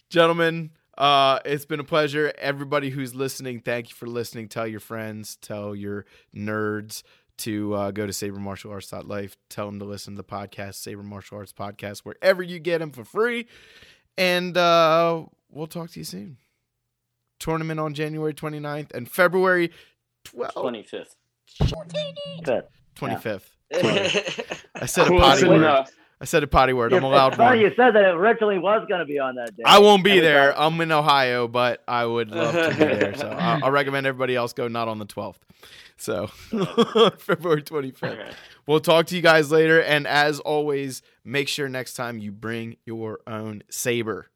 [0.09, 2.33] Gentlemen, uh, it's been a pleasure.
[2.37, 4.47] Everybody who's listening, thank you for listening.
[4.49, 6.05] Tell your friends, tell your
[6.35, 7.03] nerds
[7.39, 9.37] to uh, go to sabermartialarts.life.
[9.49, 12.91] Tell them to listen to the podcast, Saber Martial Arts Podcast, wherever you get them
[12.91, 13.47] for free.
[14.17, 16.37] And uh, we'll talk to you soon.
[17.39, 19.71] Tournament on January 29th and February
[20.25, 21.15] 12th, Twenty fifth.
[22.43, 22.63] Good.
[22.97, 23.49] 25th.
[24.75, 25.55] I said a Close potty word.
[25.57, 25.91] enough.
[26.21, 26.91] I said a potty word.
[26.91, 27.71] I'm allowed funny one.
[27.71, 29.63] you said that it originally was going to be on that day.
[29.65, 30.51] I won't be there.
[30.51, 33.15] time- I'm in Ohio, but I would love to be there.
[33.15, 35.37] So I'll, I'll recommend everybody else go not on the 12th.
[35.95, 36.27] So
[37.19, 38.03] February 25th.
[38.03, 38.31] Okay.
[38.67, 39.81] We'll talk to you guys later.
[39.81, 44.27] And as always, make sure next time you bring your own saber.